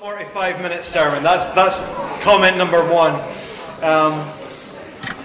45 0.00 0.62
minute 0.62 0.82
sermon. 0.82 1.22
That's, 1.22 1.50
that's 1.50 1.86
comment 2.22 2.56
number 2.56 2.82
one. 2.90 3.12
Um, 3.82 4.26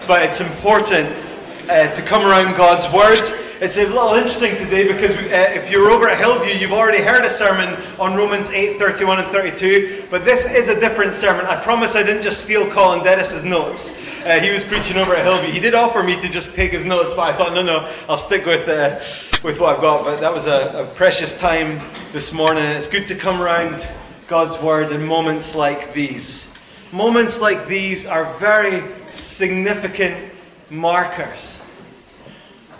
but 0.06 0.22
it's 0.22 0.42
important 0.42 1.08
uh, 1.70 1.90
to 1.94 2.02
come 2.02 2.26
around 2.26 2.58
God's 2.58 2.92
Word. 2.92 3.18
It's 3.62 3.78
a 3.78 3.86
little 3.86 4.16
interesting 4.16 4.58
today 4.58 4.92
because 4.92 5.16
we, 5.16 5.34
uh, 5.34 5.52
if 5.52 5.72
you're 5.72 5.90
over 5.92 6.10
at 6.10 6.18
Hillview, 6.18 6.54
you've 6.56 6.74
already 6.74 7.02
heard 7.02 7.24
a 7.24 7.30
sermon 7.30 7.82
on 8.02 8.18
Romans 8.18 8.50
8 8.50 8.78
31 8.78 9.20
and 9.20 9.28
32. 9.30 10.08
But 10.12 10.26
this 10.26 10.54
is 10.54 10.68
a 10.68 10.78
different 10.78 11.16
sermon. 11.16 11.46
I 11.46 11.56
promise 11.64 11.96
I 11.96 12.04
didn't 12.04 12.24
just 12.24 12.44
steal 12.44 12.70
Colin 12.70 13.02
Dennis's 13.02 13.46
notes. 13.46 14.06
Uh, 14.26 14.42
he 14.42 14.52
was 14.52 14.66
preaching 14.66 14.98
over 14.98 15.16
at 15.16 15.24
Hillview. 15.24 15.52
He 15.52 15.62
did 15.62 15.74
offer 15.74 16.04
me 16.04 16.20
to 16.20 16.28
just 16.28 16.54
take 16.54 16.72
his 16.72 16.84
notes, 16.84 17.14
but 17.14 17.30
I 17.30 17.32
thought, 17.32 17.54
no, 17.54 17.62
no, 17.62 17.90
I'll 18.10 18.18
stick 18.18 18.46
with, 18.46 18.68
uh, 18.68 19.00
with 19.42 19.58
what 19.58 19.78
I've 19.78 19.82
got. 19.82 20.04
But 20.04 20.20
that 20.20 20.34
was 20.34 20.48
a, 20.48 20.84
a 20.84 20.96
precious 20.96 21.40
time 21.40 21.80
this 22.12 22.34
morning. 22.34 22.66
It's 22.66 22.90
good 22.90 23.08
to 23.08 23.16
come 23.16 23.42
around 23.42 23.88
God's 24.28 24.60
Word 24.60 24.92
in 24.92 25.06
moments 25.06 25.56
like 25.56 25.94
these. 25.94 26.52
Moments 26.92 27.42
like 27.42 27.68
these 27.68 28.08
are 28.08 28.26
very 28.40 28.84
significant 29.06 30.34
markers. 30.72 31.62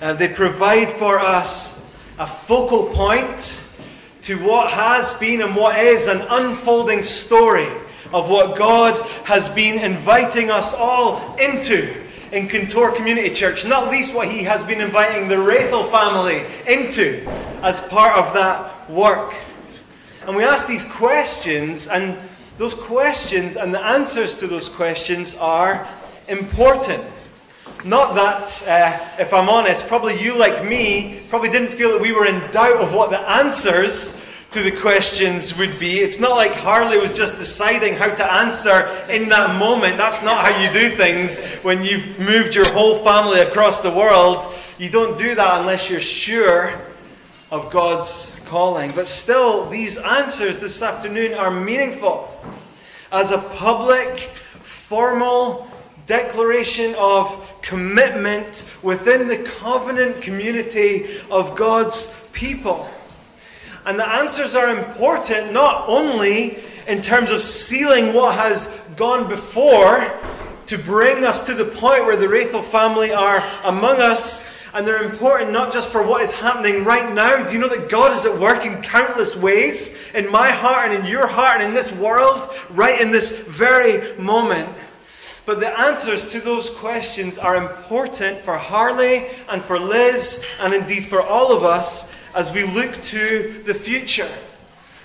Uh, 0.02 0.14
they 0.14 0.28
provide 0.28 0.92
for 0.92 1.20
us 1.20 1.96
a 2.18 2.26
focal 2.26 2.86
point 2.86 3.64
to 4.22 4.38
what 4.44 4.72
has 4.72 5.20
been 5.20 5.42
and 5.42 5.56
what 5.56 5.78
is 5.78 6.08
an 6.08 6.22
unfolding 6.30 7.04
story 7.04 7.70
of 8.12 8.28
what 8.30 8.58
God 8.58 9.00
has 9.26 9.48
been 9.50 9.78
inviting 9.80 10.50
us 10.50 10.74
all 10.74 11.36
into 11.36 11.96
in 12.32 12.48
Contour 12.48 12.92
Community 12.92 13.30
Church, 13.30 13.66
not 13.66 13.92
least 13.92 14.16
what 14.16 14.28
He 14.28 14.42
has 14.44 14.64
been 14.64 14.82
inviting 14.82 15.28
the 15.28 15.36
Wrathall 15.36 15.92
family 15.92 16.44
into 16.68 17.24
as 17.62 17.82
part 17.82 18.18
of 18.18 18.34
that 18.34 18.90
work. 18.90 19.36
And 20.28 20.36
we 20.36 20.44
ask 20.44 20.68
these 20.68 20.86
questions, 20.86 21.88
and 21.88 22.18
those 22.58 22.74
questions 22.74 23.58
and 23.58 23.74
the 23.74 23.82
answers 23.82 24.40
to 24.40 24.48
those 24.48 24.70
questions 24.70 25.36
are 25.38 25.88
important. 26.28 27.04
Not 27.84 28.16
that, 28.16 28.68
uh, 28.68 29.22
if 29.22 29.34
I'm 29.34 29.50
honest, 29.50 29.88
probably 29.88 30.20
you, 30.20 30.38
like 30.38 30.66
me, 30.66 31.22
probably 31.30 31.50
didn't 31.50 31.70
feel 31.70 31.92
that 31.92 32.02
we 32.02 32.12
were 32.12 32.26
in 32.26 32.40
doubt 32.52 32.78
of 32.78 32.94
what 32.94 33.12
the 33.12 33.20
answers 33.30 34.26
to 34.50 34.64
the 34.64 34.72
questions 34.72 35.58
would 35.58 35.78
be. 35.80 36.00
It's 36.00 36.20
not 36.20 36.32
like 36.32 36.54
Harley 36.54 36.98
was 36.98 37.16
just 37.16 37.38
deciding 37.38 37.96
how 37.96 38.14
to 38.14 38.34
answer 38.34 38.88
in 39.10 39.30
that 39.30 39.60
moment. 39.60 39.98
That's 39.98 40.24
not 40.24 40.44
how 40.46 40.58
you 40.64 40.72
do 40.72 40.90
things 40.96 41.46
when 41.58 41.84
you've 41.84 42.20
moved 42.20 42.56
your 42.56 42.72
whole 42.72 42.96
family 43.00 43.42
across 43.42 43.84
the 43.84 43.92
world. 43.92 44.52
You 44.80 44.90
don't 44.90 45.18
do 45.18 45.36
that 45.36 45.60
unless 45.60 45.90
you're 45.90 46.00
sure 46.00 46.74
of 47.52 47.70
God's 47.70 48.35
calling. 48.46 48.92
But 48.92 49.08
still, 49.08 49.70
these 49.70 49.98
answers 49.98 50.60
this 50.60 50.82
afternoon 50.82 51.34
are 51.34 51.52
meaningful 51.52 52.32
as 53.12 53.32
a 53.32 53.38
public, 53.38 54.20
formal 54.62 55.68
declaration 56.06 56.96
of 56.98 57.48
commitment 57.62 58.72
within 58.84 59.28
the 59.28 59.38
covenant 59.38 60.22
community 60.22 61.20
of 61.32 61.56
God's 61.56 62.30
people. 62.32 62.90
And 63.86 64.00
the 64.00 64.08
answers 64.08 64.56
are 64.56 64.76
important 64.76 65.52
not 65.52 65.88
only 65.88 66.60
in 66.88 67.02
terms 67.02 67.32
of 67.32 67.42
sealing 67.42 68.14
what 68.14 68.36
has 68.36 68.80
gone 68.96 69.28
before 69.28 70.12
to 70.68 70.78
bring 70.78 71.26
us 71.26 71.46
to 71.46 71.54
the 71.54 71.66
point 71.66 72.06
where 72.06 72.16
the 72.16 72.26
Wrathall 72.26 72.64
family 72.64 73.12
are 73.12 73.44
among 73.64 74.02
us 74.02 74.55
and 74.76 74.86
they're 74.86 75.04
important 75.04 75.52
not 75.52 75.72
just 75.72 75.90
for 75.90 76.06
what 76.06 76.22
is 76.22 76.34
happening 76.34 76.84
right 76.84 77.14
now. 77.14 77.42
Do 77.48 77.54
you 77.54 77.60
know 77.60 77.70
that 77.70 77.88
God 77.90 78.14
is 78.16 78.26
at 78.26 78.38
work 78.38 78.66
in 78.66 78.82
countless 78.82 79.34
ways 79.34 80.12
in 80.14 80.30
my 80.30 80.52
heart 80.52 80.92
and 80.92 81.00
in 81.00 81.10
your 81.10 81.28
heart 81.28 81.62
and 81.62 81.70
in 81.70 81.74
this 81.74 81.94
world, 81.94 82.54
right 82.72 83.00
in 83.00 83.10
this 83.10 83.48
very 83.48 84.18
moment? 84.18 84.70
But 85.46 85.62
the 85.62 85.80
answers 85.80 86.30
to 86.34 86.42
those 86.42 86.70
questions 86.70 87.38
are 87.38 87.56
important 87.56 88.38
for 88.40 88.58
Harley 88.58 89.28
and 89.48 89.64
for 89.64 89.80
Liz 89.80 90.46
and 90.60 90.74
indeed 90.74 91.06
for 91.06 91.22
all 91.22 91.56
of 91.56 91.64
us 91.64 92.14
as 92.36 92.54
we 92.54 92.66
look 92.66 93.02
to 93.04 93.64
the 93.66 93.74
future. 93.74 94.30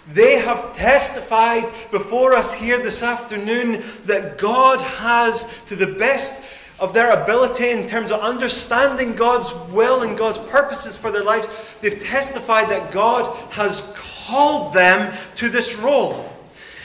They 0.09 0.39
have 0.41 0.75
testified 0.75 1.71
before 1.93 2.35
us 2.35 2.53
here 2.53 2.79
this 2.79 3.05
afternoon 3.05 3.81
that 4.07 4.39
God 4.39 4.81
has, 4.81 5.65
to 5.67 5.77
the 5.77 5.95
best 5.95 6.45
of 6.81 6.95
their 6.95 7.11
ability 7.23 7.71
in 7.71 7.87
terms 7.87 8.11
of 8.11 8.21
understanding 8.21 9.15
God's 9.15 9.53
will 9.71 10.03
and 10.03 10.17
God's 10.17 10.39
purposes 10.39 10.97
for 10.97 11.11
their 11.11 11.23
lives, 11.23 11.47
they've 11.81 11.99
testified 11.99 12.69
that 12.71 12.91
God 12.91 13.37
has 13.51 13.93
called 13.97 14.73
them 14.73 15.17
to 15.37 15.49
this 15.49 15.77
role. 15.79 16.27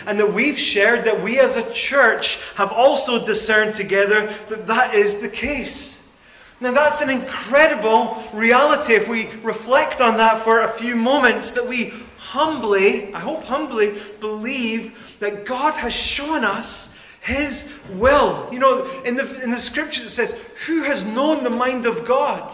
And 0.06 0.20
that 0.20 0.32
we've 0.32 0.60
shared 0.60 1.06
that 1.06 1.24
we 1.24 1.40
as 1.40 1.56
a 1.56 1.74
church 1.74 2.40
have 2.56 2.72
also 2.72 3.26
discerned 3.26 3.74
together 3.74 4.28
that 4.50 4.68
that 4.68 4.94
is 4.94 5.22
the 5.22 5.30
case. 5.30 5.96
Now, 6.60 6.72
that's 6.72 7.02
an 7.02 7.10
incredible 7.10 8.24
reality 8.34 8.94
if 8.94 9.08
we 9.10 9.30
reflect 9.42 10.02
on 10.02 10.18
that 10.18 10.40
for 10.40 10.62
a 10.62 10.68
few 10.68 10.96
moments, 10.96 11.52
that 11.52 11.68
we 11.68 11.94
humbly, 12.18 13.14
I 13.14 13.20
hope 13.20 13.44
humbly, 13.44 13.96
believe 14.20 15.18
that 15.20 15.46
God 15.46 15.74
has 15.74 15.94
shown 15.94 16.44
us 16.44 16.95
his 17.26 17.82
will. 17.94 18.48
You 18.52 18.60
know, 18.60 18.86
in 19.02 19.16
the, 19.16 19.44
in 19.44 19.50
the 19.50 19.58
scriptures 19.58 20.06
it 20.06 20.10
says, 20.10 20.40
Who 20.68 20.84
has 20.84 21.06
known 21.06 21.44
the 21.44 21.50
mind 21.50 21.88
of 21.88 22.06
God? 22.06 22.54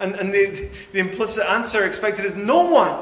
And, 0.00 0.14
and 0.14 0.32
the, 0.32 0.70
the 0.92 1.00
implicit 1.00 1.44
answer 1.46 1.84
expected 1.84 2.24
is, 2.24 2.34
No 2.34 2.70
one 2.70 2.98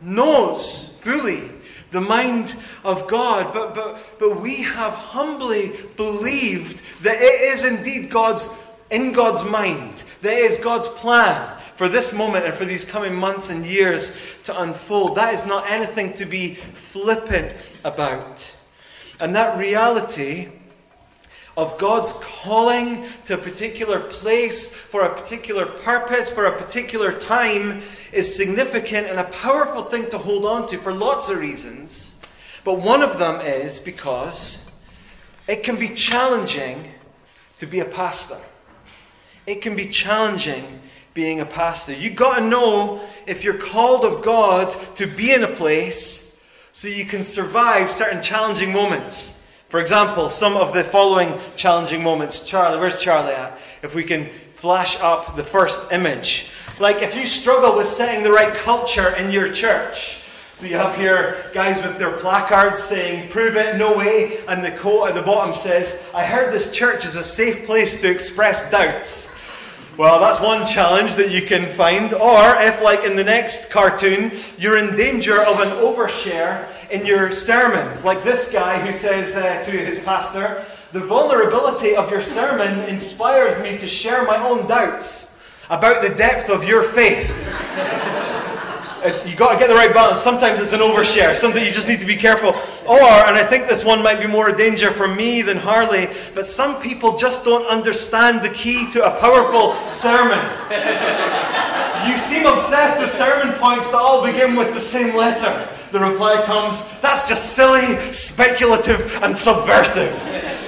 knows 0.00 1.00
fully 1.02 1.48
the 1.92 2.00
mind 2.00 2.56
of 2.84 3.06
God. 3.06 3.54
But, 3.54 3.76
but, 3.76 4.18
but 4.18 4.40
we 4.40 4.62
have 4.62 4.92
humbly 4.92 5.72
believed 5.96 6.82
that 7.04 7.16
it 7.20 7.40
is 7.52 7.64
indeed 7.64 8.10
God's, 8.10 8.60
in 8.90 9.12
God's 9.12 9.44
mind, 9.44 10.02
that 10.22 10.32
it 10.32 10.50
is 10.50 10.58
God's 10.58 10.88
plan 10.88 11.60
for 11.76 11.88
this 11.88 12.12
moment 12.12 12.44
and 12.44 12.54
for 12.54 12.64
these 12.64 12.84
coming 12.84 13.14
months 13.14 13.50
and 13.50 13.64
years 13.64 14.20
to 14.44 14.62
unfold. 14.62 15.14
That 15.14 15.32
is 15.32 15.46
not 15.46 15.70
anything 15.70 16.12
to 16.14 16.24
be 16.24 16.54
flippant 16.54 17.54
about. 17.84 18.56
And 19.22 19.36
that 19.36 19.56
reality 19.56 20.48
of 21.56 21.78
God's 21.78 22.12
calling 22.14 23.04
to 23.26 23.34
a 23.34 23.38
particular 23.38 24.00
place 24.00 24.74
for 24.74 25.02
a 25.02 25.14
particular 25.14 25.64
purpose, 25.64 26.28
for 26.28 26.46
a 26.46 26.58
particular 26.58 27.12
time, 27.12 27.82
is 28.12 28.34
significant 28.34 29.06
and 29.06 29.20
a 29.20 29.24
powerful 29.24 29.84
thing 29.84 30.08
to 30.08 30.18
hold 30.18 30.44
on 30.44 30.66
to 30.66 30.76
for 30.76 30.92
lots 30.92 31.28
of 31.28 31.38
reasons. 31.38 32.20
But 32.64 32.80
one 32.80 33.00
of 33.00 33.20
them 33.20 33.40
is 33.40 33.78
because 33.78 34.76
it 35.46 35.62
can 35.62 35.78
be 35.78 35.90
challenging 35.90 36.92
to 37.60 37.66
be 37.66 37.78
a 37.78 37.84
pastor. 37.84 38.40
It 39.46 39.62
can 39.62 39.76
be 39.76 39.88
challenging 39.88 40.80
being 41.14 41.38
a 41.38 41.46
pastor. 41.46 41.92
You've 41.92 42.16
got 42.16 42.40
to 42.40 42.44
know 42.44 43.00
if 43.28 43.44
you're 43.44 43.54
called 43.54 44.04
of 44.04 44.24
God 44.24 44.74
to 44.96 45.06
be 45.06 45.32
in 45.32 45.44
a 45.44 45.48
place 45.48 46.31
so 46.72 46.88
you 46.88 47.04
can 47.04 47.22
survive 47.22 47.90
certain 47.90 48.22
challenging 48.22 48.72
moments. 48.72 49.46
For 49.68 49.80
example, 49.80 50.28
some 50.28 50.56
of 50.56 50.74
the 50.74 50.82
following 50.82 51.32
challenging 51.56 52.02
moments. 52.02 52.44
Charlie, 52.44 52.78
where's 52.78 52.98
Charlie 52.98 53.32
at? 53.32 53.58
If 53.82 53.94
we 53.94 54.04
can 54.04 54.26
flash 54.52 55.00
up 55.00 55.36
the 55.36 55.44
first 55.44 55.92
image. 55.92 56.50
Like 56.78 57.02
if 57.02 57.14
you 57.14 57.26
struggle 57.26 57.76
with 57.76 57.86
setting 57.86 58.22
the 58.22 58.32
right 58.32 58.54
culture 58.54 59.14
in 59.16 59.30
your 59.30 59.52
church. 59.52 60.24
So 60.54 60.66
you 60.66 60.76
have 60.76 60.96
here 60.96 61.50
guys 61.52 61.82
with 61.82 61.98
their 61.98 62.12
placards 62.18 62.82
saying, 62.82 63.30
prove 63.30 63.56
it, 63.56 63.76
no 63.76 63.96
way. 63.96 64.38
And 64.46 64.64
the 64.64 64.70
quote 64.70 65.08
at 65.08 65.14
the 65.14 65.22
bottom 65.22 65.52
says, 65.52 66.08
I 66.14 66.24
heard 66.24 66.52
this 66.52 66.72
church 66.72 67.04
is 67.04 67.16
a 67.16 67.24
safe 67.24 67.66
place 67.66 68.00
to 68.02 68.10
express 68.10 68.70
doubts. 68.70 69.41
Well, 69.98 70.20
that's 70.20 70.40
one 70.40 70.64
challenge 70.64 71.16
that 71.16 71.30
you 71.30 71.42
can 71.42 71.70
find. 71.70 72.14
Or 72.14 72.56
if, 72.62 72.80
like 72.80 73.04
in 73.04 73.14
the 73.14 73.24
next 73.24 73.70
cartoon, 73.70 74.32
you're 74.56 74.78
in 74.78 74.96
danger 74.96 75.42
of 75.42 75.60
an 75.60 75.68
overshare 75.68 76.66
in 76.90 77.04
your 77.04 77.30
sermons, 77.30 78.02
like 78.02 78.24
this 78.24 78.50
guy 78.50 78.80
who 78.80 78.90
says 78.90 79.36
uh, 79.36 79.62
to 79.64 79.70
his 79.70 79.98
pastor, 79.98 80.64
The 80.92 81.00
vulnerability 81.00 81.94
of 81.94 82.10
your 82.10 82.22
sermon 82.22 82.88
inspires 82.88 83.62
me 83.62 83.76
to 83.76 83.86
share 83.86 84.24
my 84.24 84.42
own 84.42 84.66
doubts 84.66 85.38
about 85.68 86.02
the 86.02 86.14
depth 86.14 86.48
of 86.48 86.64
your 86.64 86.82
faith. 86.82 87.28
You've 89.26 89.36
got 89.36 89.52
to 89.52 89.58
get 89.58 89.68
the 89.68 89.74
right 89.74 89.92
balance. 89.92 90.20
Sometimes 90.20 90.60
it's 90.60 90.72
an 90.72 90.80
overshare. 90.80 91.34
Sometimes 91.34 91.66
you 91.66 91.72
just 91.72 91.88
need 91.88 92.00
to 92.00 92.06
be 92.06 92.16
careful. 92.16 92.52
Or, 92.88 93.00
and 93.00 93.36
I 93.36 93.44
think 93.44 93.68
this 93.68 93.84
one 93.84 94.02
might 94.02 94.20
be 94.20 94.26
more 94.26 94.48
a 94.48 94.56
danger 94.56 94.90
for 94.90 95.06
me 95.06 95.42
than 95.42 95.56
Harley, 95.56 96.08
but 96.34 96.44
some 96.46 96.80
people 96.80 97.16
just 97.16 97.44
don't 97.44 97.66
understand 97.66 98.42
the 98.42 98.48
key 98.48 98.90
to 98.90 99.04
a 99.04 99.20
powerful 99.20 99.74
sermon. 99.88 100.40
you 102.08 102.16
seem 102.16 102.46
obsessed 102.46 103.00
with 103.00 103.10
sermon 103.10 103.54
points 103.58 103.90
that 103.92 103.98
all 103.98 104.24
begin 104.24 104.56
with 104.56 104.74
the 104.74 104.80
same 104.80 105.14
letter. 105.16 105.68
The 105.92 106.00
reply 106.00 106.42
comes, 106.44 106.88
that's 107.00 107.28
just 107.28 107.54
silly, 107.54 107.96
speculative, 108.12 109.22
and 109.22 109.36
subversive. 109.36 110.10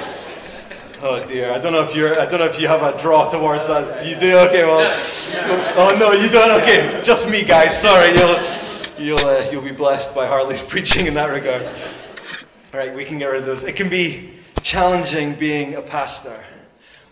Oh 1.07 1.23
dear, 1.23 1.53
I 1.53 1.59
don't 1.59 1.75
know 1.75 1.83
if 1.83 1.95
you're. 1.95 2.19
I 2.19 2.25
don't 2.25 2.41
know 2.41 2.47
if 2.47 2.59
you 2.59 2.67
have 2.67 2.83
a 2.83 2.99
draw 2.99 3.29
towards 3.29 3.67
that. 3.67 4.07
You 4.07 4.19
do. 4.19 4.39
Okay, 4.39 4.65
well. 4.65 4.81
Oh 5.77 5.95
no, 5.99 6.13
you 6.13 6.31
don't. 6.31 6.63
Okay, 6.63 6.99
just 7.05 7.31
me, 7.31 7.45
guys. 7.45 7.79
Sorry. 7.79 8.17
You'll, 8.17 8.41
you'll, 8.97 9.19
uh, 9.19 9.47
you'll 9.51 9.61
be 9.61 9.73
blessed 9.73 10.15
by 10.15 10.27
Harley's 10.27 10.63
preaching 10.63 11.07
in 11.07 11.13
that 11.13 11.31
regard. 11.31 11.69
All 12.75 12.81
right, 12.81 12.93
we 12.93 13.05
can 13.05 13.19
get 13.19 13.27
rid 13.27 13.39
of 13.39 13.47
those. 13.47 13.63
It 13.63 13.77
can 13.77 13.89
be 13.89 14.31
challenging 14.63 15.37
being 15.37 15.77
a 15.77 15.81
pastor, 15.81 16.37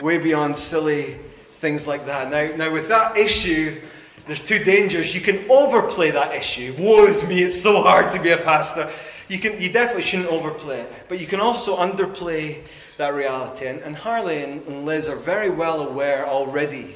way 0.00 0.18
beyond 0.18 0.56
silly 0.56 1.18
things 1.52 1.86
like 1.86 2.04
that. 2.06 2.32
Now, 2.32 2.56
now 2.56 2.72
with 2.72 2.88
that 2.88 3.16
issue, 3.16 3.80
there's 4.26 4.44
two 4.44 4.58
dangers. 4.64 5.14
You 5.14 5.20
can 5.20 5.48
overplay 5.48 6.10
that 6.10 6.34
issue. 6.34 6.74
Woe 6.80 7.06
is 7.06 7.28
me, 7.28 7.44
it's 7.44 7.62
so 7.62 7.80
hard 7.80 8.10
to 8.10 8.20
be 8.20 8.30
a 8.30 8.38
pastor. 8.38 8.90
You, 9.28 9.38
can, 9.38 9.60
you 9.60 9.70
definitely 9.70 10.02
shouldn't 10.02 10.30
overplay 10.30 10.80
it. 10.80 10.92
But 11.08 11.20
you 11.20 11.28
can 11.28 11.38
also 11.38 11.76
underplay 11.76 12.64
that 12.96 13.14
reality. 13.14 13.68
And, 13.68 13.82
and 13.82 13.94
Harley 13.94 14.42
and, 14.42 14.66
and 14.66 14.84
Liz 14.84 15.08
are 15.08 15.14
very 15.14 15.48
well 15.48 15.88
aware 15.88 16.26
already 16.26 16.92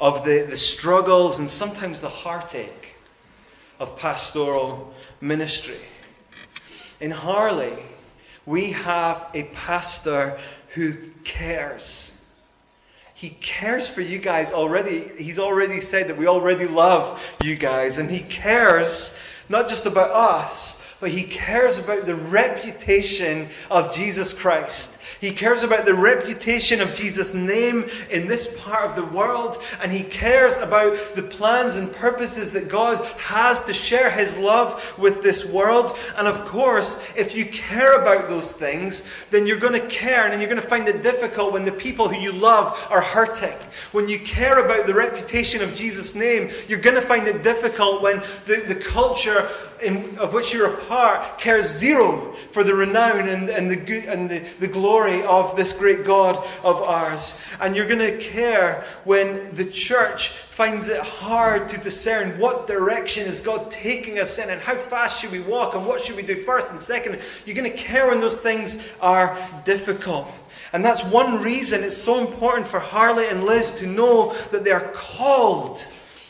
of 0.00 0.24
the, 0.24 0.42
the 0.42 0.56
struggles 0.56 1.38
and 1.38 1.48
sometimes 1.48 2.00
the 2.00 2.08
heartache 2.08 2.96
of 3.78 3.96
pastoral 3.96 4.92
ministry. 5.20 5.78
In 7.00 7.12
Harley, 7.12 7.74
we 8.48 8.72
have 8.72 9.26
a 9.34 9.42
pastor 9.44 10.38
who 10.68 10.94
cares. 11.22 12.24
He 13.14 13.28
cares 13.28 13.88
for 13.88 14.00
you 14.00 14.18
guys 14.18 14.52
already. 14.52 15.10
He's 15.18 15.38
already 15.38 15.80
said 15.80 16.08
that 16.08 16.16
we 16.16 16.26
already 16.26 16.66
love 16.66 17.22
you 17.44 17.56
guys. 17.56 17.98
And 17.98 18.10
he 18.10 18.20
cares 18.20 19.18
not 19.50 19.68
just 19.68 19.84
about 19.84 20.12
us, 20.12 20.86
but 20.98 21.10
he 21.10 21.24
cares 21.24 21.78
about 21.78 22.06
the 22.06 22.14
reputation 22.14 23.48
of 23.70 23.94
Jesus 23.94 24.32
Christ. 24.32 24.97
He 25.20 25.30
cares 25.30 25.62
about 25.62 25.84
the 25.84 25.94
reputation 25.94 26.80
of 26.80 26.94
Jesus' 26.94 27.34
name 27.34 27.88
in 28.10 28.26
this 28.26 28.60
part 28.62 28.88
of 28.88 28.96
the 28.96 29.04
world, 29.04 29.62
and 29.82 29.92
he 29.92 30.02
cares 30.02 30.56
about 30.58 30.96
the 31.14 31.22
plans 31.22 31.76
and 31.76 31.92
purposes 31.92 32.52
that 32.52 32.68
God 32.68 33.04
has 33.18 33.64
to 33.64 33.74
share 33.74 34.10
his 34.10 34.36
love 34.38 34.94
with 34.98 35.22
this 35.22 35.52
world. 35.52 35.96
And 36.16 36.28
of 36.28 36.44
course, 36.44 37.12
if 37.16 37.34
you 37.34 37.46
care 37.46 38.00
about 38.00 38.28
those 38.28 38.52
things, 38.52 39.10
then 39.30 39.46
you're 39.46 39.58
going 39.58 39.80
to 39.80 39.86
care 39.88 40.26
and 40.28 40.40
you're 40.40 40.50
going 40.50 40.60
to 40.60 40.68
find 40.68 40.88
it 40.88 41.02
difficult 41.02 41.52
when 41.52 41.64
the 41.64 41.72
people 41.72 42.08
who 42.08 42.20
you 42.20 42.32
love 42.32 42.86
are 42.90 43.00
hurting. 43.00 43.54
When 43.92 44.08
you 44.08 44.18
care 44.20 44.64
about 44.64 44.86
the 44.86 44.94
reputation 44.94 45.62
of 45.62 45.74
Jesus' 45.74 46.14
name, 46.14 46.50
you're 46.68 46.80
going 46.80 46.96
to 46.96 47.02
find 47.02 47.26
it 47.26 47.42
difficult 47.42 48.02
when 48.02 48.22
the, 48.46 48.64
the 48.66 48.74
culture 48.74 49.48
in, 49.82 50.18
of 50.18 50.32
which 50.32 50.52
you're 50.52 50.74
a 50.74 50.76
part 50.86 51.38
cares 51.38 51.66
zero 51.66 52.34
for 52.50 52.64
the 52.64 52.74
renown 52.74 53.28
and, 53.28 53.48
and, 53.48 53.70
the, 53.70 53.76
good, 53.76 54.04
and 54.04 54.28
the, 54.28 54.40
the 54.58 54.66
glory 54.66 54.97
of 55.06 55.56
this 55.56 55.78
great 55.78 56.04
God 56.04 56.36
of 56.64 56.82
ours. 56.82 57.42
And 57.60 57.76
you're 57.76 57.86
going 57.86 57.98
to 57.98 58.18
care 58.18 58.84
when 59.04 59.54
the 59.54 59.64
church 59.64 60.30
finds 60.30 60.88
it 60.88 61.00
hard 61.00 61.68
to 61.68 61.78
discern 61.78 62.38
what 62.38 62.66
direction 62.66 63.26
is 63.26 63.40
God 63.40 63.70
taking 63.70 64.18
us 64.18 64.38
in 64.38 64.50
and 64.50 64.60
how 64.60 64.74
fast 64.74 65.20
should 65.20 65.30
we 65.30 65.40
walk 65.40 65.74
and 65.74 65.86
what 65.86 66.00
should 66.00 66.16
we 66.16 66.22
do 66.22 66.34
first 66.42 66.72
and 66.72 66.80
second. 66.80 67.20
You're 67.46 67.56
going 67.56 67.70
to 67.70 67.76
care 67.76 68.08
when 68.08 68.20
those 68.20 68.38
things 68.38 68.90
are 69.00 69.38
difficult. 69.64 70.26
And 70.72 70.84
that's 70.84 71.04
one 71.04 71.40
reason 71.42 71.84
it's 71.84 71.96
so 71.96 72.20
important 72.26 72.66
for 72.66 72.80
Harley 72.80 73.28
and 73.28 73.44
Liz 73.44 73.72
to 73.78 73.86
know 73.86 74.34
that 74.50 74.64
they 74.64 74.72
are 74.72 74.90
called 74.92 75.84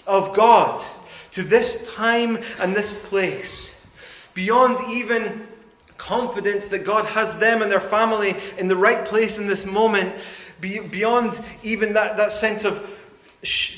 of 0.06 0.34
God 0.34 0.84
to 1.32 1.42
this 1.42 1.92
time 1.94 2.38
and 2.60 2.74
this 2.74 3.08
place. 3.08 3.90
Beyond 4.34 4.78
even 4.90 5.47
confidence 5.98 6.68
that 6.68 6.86
God 6.86 7.04
has 7.04 7.38
them 7.38 7.60
and 7.60 7.70
their 7.70 7.80
family 7.80 8.34
in 8.56 8.68
the 8.68 8.76
right 8.76 9.04
place 9.04 9.38
in 9.38 9.46
this 9.46 9.66
moment, 9.66 10.14
beyond 10.60 11.38
even 11.62 11.92
that, 11.92 12.16
that 12.16 12.32
sense 12.32 12.64
of 12.64 12.94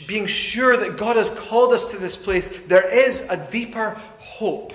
being 0.06 0.26
sure 0.26 0.76
that 0.76 0.96
God 0.96 1.16
has 1.16 1.28
called 1.30 1.72
us 1.72 1.90
to 1.90 1.98
this 1.98 2.16
place, 2.16 2.48
there 2.62 2.88
is 2.88 3.28
a 3.28 3.50
deeper 3.50 4.00
hope 4.18 4.72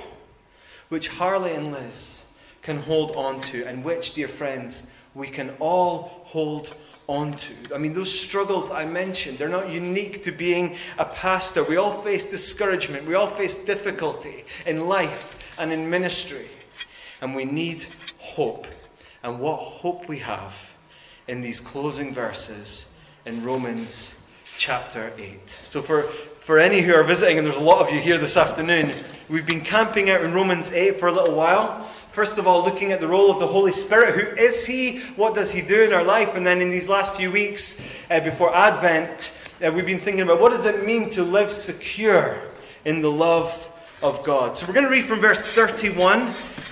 which 0.90 1.08
Harley 1.08 1.54
and 1.54 1.72
Liz 1.72 2.26
can 2.62 2.78
hold 2.78 3.16
on 3.16 3.40
to, 3.42 3.66
and 3.66 3.84
which, 3.84 4.14
dear 4.14 4.28
friends, 4.28 4.88
we 5.14 5.28
can 5.28 5.52
all 5.60 6.22
hold 6.26 6.76
onto. 7.08 7.54
I 7.74 7.78
mean, 7.78 7.94
those 7.94 8.12
struggles 8.12 8.72
I 8.72 8.86
mentioned, 8.86 9.38
they're 9.38 9.50
not 9.50 9.70
unique 9.70 10.24
to 10.24 10.32
being 10.32 10.76
a 10.98 11.06
pastor. 11.06 11.64
We 11.64 11.78
all 11.78 11.92
face 12.02 12.30
discouragement, 12.30 13.06
we 13.06 13.14
all 13.14 13.28
face 13.28 13.64
difficulty 13.66 14.46
in 14.66 14.88
life 14.88 15.60
and 15.60 15.72
in 15.72 15.90
ministry. 15.90 16.48
And 17.26 17.34
we 17.36 17.44
need 17.44 17.84
hope. 18.20 18.68
And 19.24 19.40
what 19.40 19.56
hope 19.56 20.08
we 20.08 20.20
have 20.20 20.72
in 21.28 21.42
these 21.42 21.60
closing 21.60 22.14
verses 22.14 23.00
in 23.26 23.44
Romans 23.44 24.28
chapter 24.58 25.12
8. 25.18 25.50
So, 25.50 25.82
for, 25.82 26.04
for 26.04 26.60
any 26.60 26.82
who 26.82 26.94
are 26.94 27.04
visiting, 27.04 27.40
and 27.40 27.48
there's 27.48 27.58
a 27.58 27.62
lot 27.62 27.82
of 27.82 27.92
you 27.92 28.00
here 28.00 28.20
this 28.20 28.38
afternoon, 28.38 28.92
we've 29.28 29.48
been 29.48 29.62
camping 29.62 30.12
out 30.12 30.22
in 30.22 30.36
Romans 30.36 30.72
8 30.72 30.98
for 30.98 31.08
a 31.08 31.12
little 31.12 31.36
while. 31.36 31.82
First 32.12 32.38
of 32.38 32.46
all, 32.46 32.64
looking 32.64 32.92
at 32.92 33.00
the 33.00 33.08
role 33.08 33.32
of 33.32 33.40
the 33.40 33.48
Holy 33.48 33.72
Spirit. 33.72 34.14
Who 34.14 34.40
is 34.40 34.64
He? 34.64 35.00
What 35.16 35.34
does 35.34 35.52
He 35.52 35.64
do 35.64 35.82
in 35.82 35.94
our 35.94 36.04
life? 36.04 36.36
And 36.36 36.46
then 36.46 36.62
in 36.62 36.70
these 36.70 36.88
last 36.88 37.16
few 37.16 37.32
weeks 37.32 37.84
uh, 38.12 38.20
before 38.20 38.56
Advent, 38.56 39.36
uh, 39.66 39.72
we've 39.72 39.88
been 39.88 39.98
thinking 39.98 40.22
about 40.22 40.40
what 40.40 40.52
does 40.52 40.68
it 40.68 40.86
mean 40.86 41.10
to 41.10 41.24
live 41.24 41.52
secure 41.52 42.40
in 42.86 43.02
the 43.02 43.12
love 43.12 43.72
of 44.02 44.24
God. 44.24 44.56
So 44.56 44.68
we're 44.68 44.74
going 44.74 44.86
to 44.86 44.92
read 44.92 45.06
from 45.06 45.20
verse 45.20 45.42
31, 45.42 46.22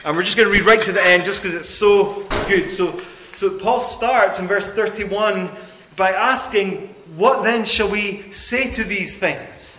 and 0.05 0.15
we're 0.15 0.23
just 0.23 0.37
going 0.37 0.47
to 0.47 0.53
read 0.53 0.65
right 0.65 0.81
to 0.81 0.91
the 0.91 1.05
end 1.05 1.25
just 1.25 1.43
because 1.43 1.55
it's 1.55 1.69
so 1.69 2.27
good. 2.47 2.69
So, 2.69 2.99
so 3.33 3.57
Paul 3.57 3.79
starts 3.79 4.39
in 4.39 4.47
verse 4.47 4.73
31 4.73 5.49
by 5.95 6.11
asking, 6.11 6.93
What 7.15 7.43
then 7.43 7.65
shall 7.65 7.89
we 7.89 8.31
say 8.31 8.71
to 8.71 8.83
these 8.83 9.17
things? 9.17 9.72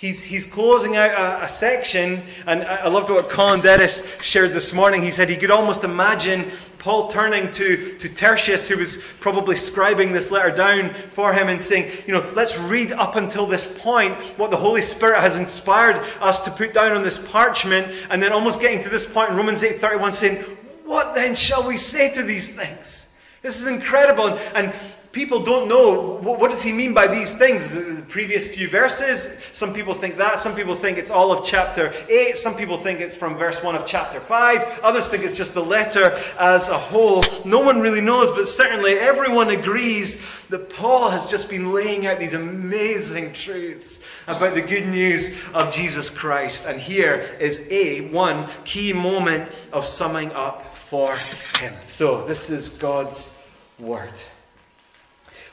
He's, 0.00 0.22
he's 0.22 0.46
closing 0.50 0.96
out 0.96 1.10
a, 1.10 1.44
a, 1.44 1.48
section, 1.48 2.22
and 2.46 2.62
I, 2.62 2.88
loved 2.88 3.10
what 3.10 3.28
Colin 3.28 3.60
Dennis 3.60 4.18
shared 4.22 4.52
this 4.52 4.72
morning. 4.72 5.02
He 5.02 5.10
said 5.10 5.28
he 5.28 5.36
could 5.36 5.50
almost 5.50 5.84
imagine 5.84 6.50
Paul 6.78 7.08
turning 7.08 7.50
to, 7.50 7.98
to 7.98 8.08
Tertius, 8.08 8.66
who 8.66 8.78
was 8.78 9.04
probably 9.20 9.56
scribing 9.56 10.14
this 10.14 10.30
letter 10.30 10.56
down 10.56 10.88
for 11.10 11.34
him, 11.34 11.50
and 11.50 11.60
saying, 11.60 11.92
You 12.06 12.14
know, 12.14 12.32
let's 12.34 12.58
read 12.58 12.92
up 12.92 13.16
until 13.16 13.44
this 13.44 13.70
point 13.82 14.14
what 14.38 14.50
the 14.50 14.56
Holy 14.56 14.80
Spirit 14.80 15.20
has 15.20 15.38
inspired 15.38 15.96
us 16.22 16.42
to 16.46 16.50
put 16.50 16.72
down 16.72 16.92
on 16.92 17.02
this 17.02 17.30
parchment, 17.30 17.94
and 18.08 18.22
then 18.22 18.32
almost 18.32 18.58
getting 18.58 18.82
to 18.82 18.88
this 18.88 19.04
point 19.04 19.32
in 19.32 19.36
Romans 19.36 19.62
8:31, 19.62 20.14
saying, 20.14 20.36
What 20.86 21.14
then 21.14 21.34
shall 21.34 21.68
we 21.68 21.76
say 21.76 22.10
to 22.14 22.22
these 22.22 22.56
things? 22.56 23.14
This 23.42 23.60
is 23.60 23.66
incredible. 23.66 24.28
And, 24.28 24.40
and 24.54 24.74
people 25.12 25.42
don't 25.42 25.68
know 25.68 26.18
what 26.20 26.50
does 26.50 26.62
he 26.62 26.72
mean 26.72 26.94
by 26.94 27.06
these 27.06 27.36
things? 27.36 27.72
The, 27.72 28.00
previous 28.10 28.52
few 28.52 28.68
verses 28.68 29.38
some 29.52 29.72
people 29.72 29.94
think 29.94 30.16
that 30.16 30.36
some 30.36 30.52
people 30.56 30.74
think 30.74 30.98
it's 30.98 31.12
all 31.12 31.30
of 31.30 31.44
chapter 31.44 31.94
8 32.08 32.36
some 32.36 32.56
people 32.56 32.76
think 32.76 32.98
it's 32.98 33.14
from 33.14 33.36
verse 33.36 33.62
1 33.62 33.76
of 33.76 33.86
chapter 33.86 34.18
5 34.18 34.80
others 34.82 35.06
think 35.06 35.22
it's 35.22 35.36
just 35.36 35.54
the 35.54 35.62
letter 35.62 36.18
as 36.40 36.70
a 36.70 36.76
whole. 36.76 37.22
No 37.44 37.60
one 37.60 37.80
really 37.80 38.00
knows 38.00 38.32
but 38.32 38.48
certainly 38.48 38.94
everyone 38.94 39.50
agrees 39.50 40.26
that 40.48 40.70
paul 40.70 41.08
has 41.08 41.30
just 41.30 41.48
been 41.48 41.72
laying 41.72 42.08
out 42.08 42.18
these 42.18 42.34
amazing 42.34 43.32
truths 43.32 44.04
about 44.26 44.54
the 44.54 44.62
good 44.62 44.88
news 44.88 45.40
of 45.54 45.72
jesus 45.72 46.10
christ. 46.10 46.66
And 46.66 46.80
here 46.80 47.28
is 47.38 47.68
a 47.70 48.08
one 48.08 48.48
key 48.64 48.92
moment 48.92 49.52
of 49.72 49.84
summing 49.84 50.32
up 50.32 50.74
for 50.76 51.14
him. 51.60 51.74
So 51.86 52.26
this 52.26 52.50
is 52.50 52.76
god's 52.78 53.46
word 53.78 54.14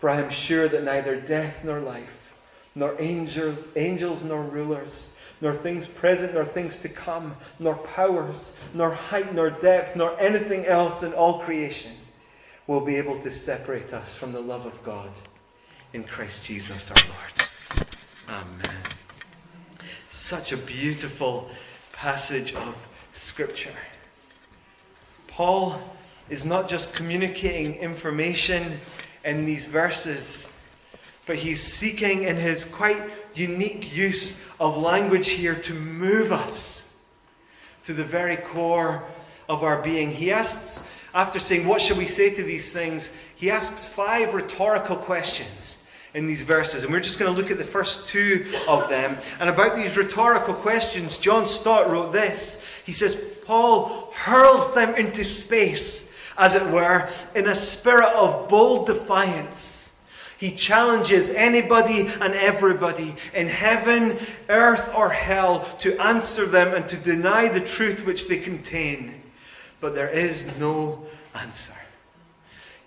For 0.00 0.08
I 0.08 0.18
am 0.18 0.30
sure 0.30 0.66
that 0.66 0.82
neither 0.82 1.20
death 1.20 1.62
nor 1.62 1.78
life, 1.78 2.34
nor 2.74 2.96
angels, 2.98 3.58
angels 3.76 4.24
nor 4.24 4.42
rulers, 4.42 5.18
nor 5.42 5.52
things 5.52 5.86
present, 5.86 6.32
nor 6.32 6.46
things 6.46 6.80
to 6.80 6.88
come, 6.88 7.36
nor 7.58 7.74
powers, 7.76 8.58
nor 8.72 8.90
height, 8.90 9.34
nor 9.34 9.50
depth, 9.50 9.96
nor 9.96 10.18
anything 10.18 10.64
else 10.64 11.02
in 11.02 11.12
all 11.12 11.40
creation 11.40 11.92
will 12.66 12.80
be 12.80 12.96
able 12.96 13.20
to 13.20 13.30
separate 13.30 13.92
us 13.92 14.14
from 14.14 14.32
the 14.32 14.40
love 14.40 14.64
of 14.64 14.82
God 14.82 15.10
in 15.92 16.02
Christ 16.02 16.46
Jesus 16.46 16.90
our 16.90 16.96
Lord. 17.06 18.44
Amen. 18.46 18.76
Such 20.08 20.52
a 20.52 20.56
beautiful 20.56 21.50
passage 21.92 22.54
of 22.54 22.88
Scripture. 23.12 23.74
Paul 25.26 25.78
is 26.30 26.46
not 26.46 26.70
just 26.70 26.94
communicating 26.94 27.74
information 27.76 28.78
in 29.24 29.44
these 29.44 29.66
verses, 29.66 30.52
but 31.26 31.36
he's 31.36 31.62
seeking 31.62 32.24
in 32.24 32.36
his 32.36 32.64
quite 32.64 33.02
unique 33.34 33.94
use 33.94 34.48
of 34.58 34.76
language 34.76 35.28
here 35.28 35.54
to 35.54 35.74
move 35.74 36.32
us 36.32 36.98
to 37.84 37.92
the 37.92 38.04
very 38.04 38.36
core 38.36 39.02
of 39.48 39.62
our 39.62 39.82
being. 39.82 40.10
He 40.10 40.30
asks, 40.30 40.90
after 41.14 41.40
saying, 41.40 41.66
What 41.66 41.80
shall 41.80 41.98
we 41.98 42.06
say 42.06 42.32
to 42.34 42.42
these 42.42 42.72
things? 42.72 43.16
He 43.36 43.50
asks 43.50 43.86
five 43.92 44.34
rhetorical 44.34 44.96
questions 44.96 45.88
in 46.14 46.26
these 46.26 46.42
verses. 46.42 46.84
And 46.84 46.92
we're 46.92 47.00
just 47.00 47.18
going 47.18 47.32
to 47.32 47.40
look 47.40 47.50
at 47.50 47.58
the 47.58 47.64
first 47.64 48.08
two 48.08 48.52
of 48.68 48.88
them. 48.88 49.16
And 49.38 49.48
about 49.48 49.76
these 49.76 49.96
rhetorical 49.96 50.54
questions, 50.54 51.18
John 51.18 51.46
Stott 51.46 51.90
wrote 51.90 52.12
this. 52.12 52.66
He 52.84 52.92
says, 52.92 53.38
Paul 53.44 54.12
hurls 54.14 54.74
them 54.74 54.94
into 54.94 55.24
space, 55.24 56.09
as 56.40 56.56
it 56.56 56.66
were, 56.72 57.08
in 57.36 57.46
a 57.46 57.54
spirit 57.54 58.08
of 58.14 58.48
bold 58.48 58.86
defiance. 58.86 60.02
He 60.38 60.52
challenges 60.52 61.28
anybody 61.30 62.10
and 62.20 62.32
everybody 62.32 63.14
in 63.34 63.46
heaven, 63.46 64.18
earth, 64.48 64.90
or 64.96 65.10
hell 65.10 65.64
to 65.80 65.96
answer 66.00 66.46
them 66.46 66.74
and 66.74 66.88
to 66.88 66.96
deny 66.96 67.48
the 67.48 67.60
truth 67.60 68.06
which 68.06 68.26
they 68.26 68.38
contain. 68.38 69.20
But 69.80 69.94
there 69.94 70.08
is 70.08 70.58
no 70.58 71.06
answer. 71.34 71.74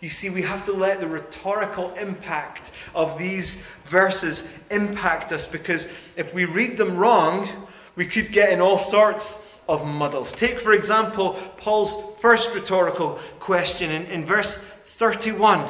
You 0.01 0.09
see, 0.09 0.31
we 0.31 0.41
have 0.41 0.65
to 0.65 0.73
let 0.73 0.99
the 0.99 1.07
rhetorical 1.07 1.93
impact 1.93 2.71
of 2.95 3.19
these 3.19 3.65
verses 3.85 4.59
impact 4.71 5.31
us 5.31 5.47
because 5.47 5.93
if 6.17 6.33
we 6.33 6.45
read 6.45 6.75
them 6.75 6.97
wrong, 6.97 7.67
we 7.95 8.07
could 8.07 8.31
get 8.31 8.51
in 8.51 8.61
all 8.61 8.79
sorts 8.79 9.42
of 9.67 9.85
muddles. 9.85 10.33
Take, 10.33 10.59
for 10.59 10.73
example, 10.73 11.33
Paul's 11.57 12.19
first 12.19 12.53
rhetorical 12.53 13.19
question 13.39 13.91
in, 13.91 14.05
in 14.07 14.25
verse 14.25 14.63
31. 14.63 15.69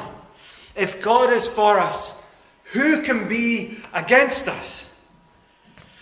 If 0.76 1.02
God 1.02 1.32
is 1.32 1.48
for 1.48 1.78
us, 1.78 2.28
who 2.72 3.02
can 3.02 3.28
be 3.28 3.78
against 3.92 4.48
us? 4.48 4.98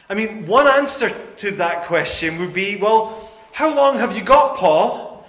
I 0.09 0.15
mean, 0.15 0.47
one 0.47 0.67
answer 0.67 1.11
to 1.39 1.51
that 1.53 1.85
question 1.85 2.39
would 2.39 2.53
be 2.53 2.77
well, 2.77 3.31
how 3.53 3.75
long 3.75 3.99
have 3.99 4.17
you 4.17 4.23
got, 4.23 4.57
Paul? 4.57 5.27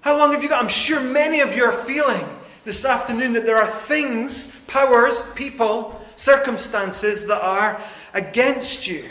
How 0.00 0.16
long 0.16 0.32
have 0.32 0.42
you 0.42 0.48
got? 0.48 0.62
I'm 0.62 0.68
sure 0.68 1.00
many 1.00 1.40
of 1.40 1.54
you 1.54 1.64
are 1.64 1.72
feeling 1.72 2.24
this 2.64 2.84
afternoon 2.84 3.32
that 3.34 3.46
there 3.46 3.56
are 3.56 3.66
things, 3.66 4.60
powers, 4.66 5.32
people, 5.34 6.00
circumstances 6.16 7.26
that 7.26 7.42
are 7.42 7.82
against 8.14 8.86
you. 8.86 9.04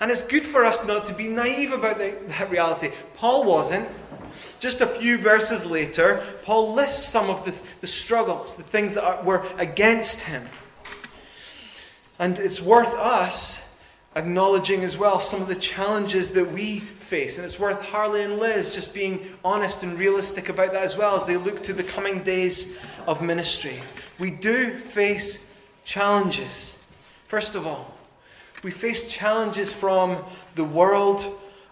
And 0.00 0.10
it's 0.10 0.26
good 0.26 0.44
for 0.44 0.64
us 0.64 0.86
not 0.86 1.06
to 1.06 1.14
be 1.14 1.28
naive 1.28 1.72
about 1.72 1.98
the, 1.98 2.14
that 2.26 2.50
reality. 2.50 2.90
Paul 3.14 3.44
wasn't. 3.44 3.88
Just 4.58 4.80
a 4.80 4.86
few 4.86 5.18
verses 5.18 5.66
later, 5.66 6.24
Paul 6.44 6.74
lists 6.74 7.08
some 7.08 7.30
of 7.30 7.44
the, 7.44 7.60
the 7.80 7.86
struggles, 7.86 8.54
the 8.54 8.62
things 8.62 8.94
that 8.94 9.04
are, 9.04 9.22
were 9.22 9.46
against 9.58 10.20
him. 10.20 10.48
And 12.18 12.38
it's 12.38 12.62
worth 12.62 12.94
us 12.94 13.64
acknowledging 14.16 14.82
as 14.82 14.96
well 14.96 15.18
some 15.18 15.42
of 15.42 15.48
the 15.48 15.54
challenges 15.56 16.30
that 16.32 16.50
we 16.52 16.78
face. 16.78 17.36
And 17.36 17.44
it's 17.44 17.58
worth 17.58 17.82
Harley 17.88 18.22
and 18.22 18.38
Liz 18.38 18.74
just 18.74 18.94
being 18.94 19.26
honest 19.44 19.82
and 19.82 19.98
realistic 19.98 20.48
about 20.48 20.72
that 20.72 20.82
as 20.82 20.96
well 20.96 21.16
as 21.16 21.24
they 21.24 21.36
look 21.36 21.62
to 21.64 21.72
the 21.72 21.82
coming 21.82 22.22
days 22.22 22.80
of 23.06 23.22
ministry. 23.22 23.80
We 24.18 24.30
do 24.30 24.70
face 24.76 25.54
challenges. 25.84 26.86
First 27.26 27.56
of 27.56 27.66
all, 27.66 27.93
we 28.64 28.70
face 28.70 29.08
challenges 29.08 29.72
from 29.72 30.24
the 30.54 30.64
world 30.64 31.24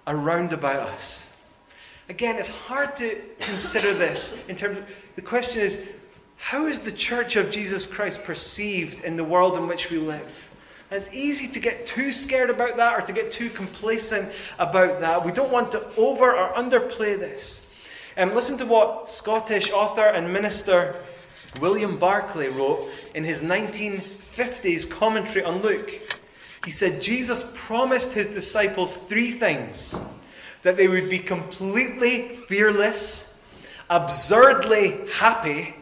around 0.07 0.53
about 0.53 0.89
us. 0.91 1.35
Again, 2.09 2.37
it's 2.37 2.55
hard 2.55 2.95
to 2.97 3.19
consider 3.41 3.95
this 3.95 4.47
in 4.49 4.57
terms 4.57 4.79
of 4.79 4.85
the 5.17 5.23
question 5.23 5.63
is 5.63 5.91
how 6.37 6.67
is 6.67 6.81
the 6.81 6.93
church 6.93 7.37
of 7.37 7.51
Jesus 7.51 7.87
Christ 7.87 8.25
perceived 8.25 9.05
in 9.05 9.17
the 9.17 9.25
world 9.25 9.57
in 9.57 9.67
which 9.67 9.91
we 9.91 9.99
live? 9.99 10.49
it's 10.91 11.15
easy 11.15 11.49
to 11.49 11.59
get 11.59 11.87
too 11.87 12.13
scared 12.13 12.51
about 12.51 12.77
that 12.77 12.99
or 12.99 13.01
to 13.01 13.15
get 13.15 13.31
too 13.31 13.49
complacent 13.49 14.31
about 14.59 15.01
that. 15.01 15.25
We 15.25 15.33
don't 15.33 15.51
want 15.51 15.73
to 15.73 15.83
over 15.97 16.37
or 16.37 16.53
underplay 16.53 17.19
this. 17.19 17.73
Um, 18.19 18.35
listen 18.35 18.59
to 18.59 18.67
what 18.67 19.09
Scottish 19.09 19.73
author 19.73 20.03
and 20.03 20.31
minister 20.31 20.97
William 21.63 21.97
Barclay 21.97 22.49
wrote 22.49 22.91
in 23.15 23.25
his 23.25 23.41
1950s 23.41 24.91
commentary 24.91 25.47
on 25.47 25.63
Luke. 25.63 25.91
He 26.65 26.71
said, 26.71 27.03
Jesus 27.03 27.53
promised 27.57 28.13
his 28.13 28.29
disciples 28.29 28.97
three 28.97 29.33
things 29.33 30.01
that 30.63 30.77
they 30.77 30.87
would 30.87 31.11
be 31.11 31.19
completely 31.19 32.29
fearless, 32.29 33.41
absurdly 33.91 35.01
happy, 35.15 35.75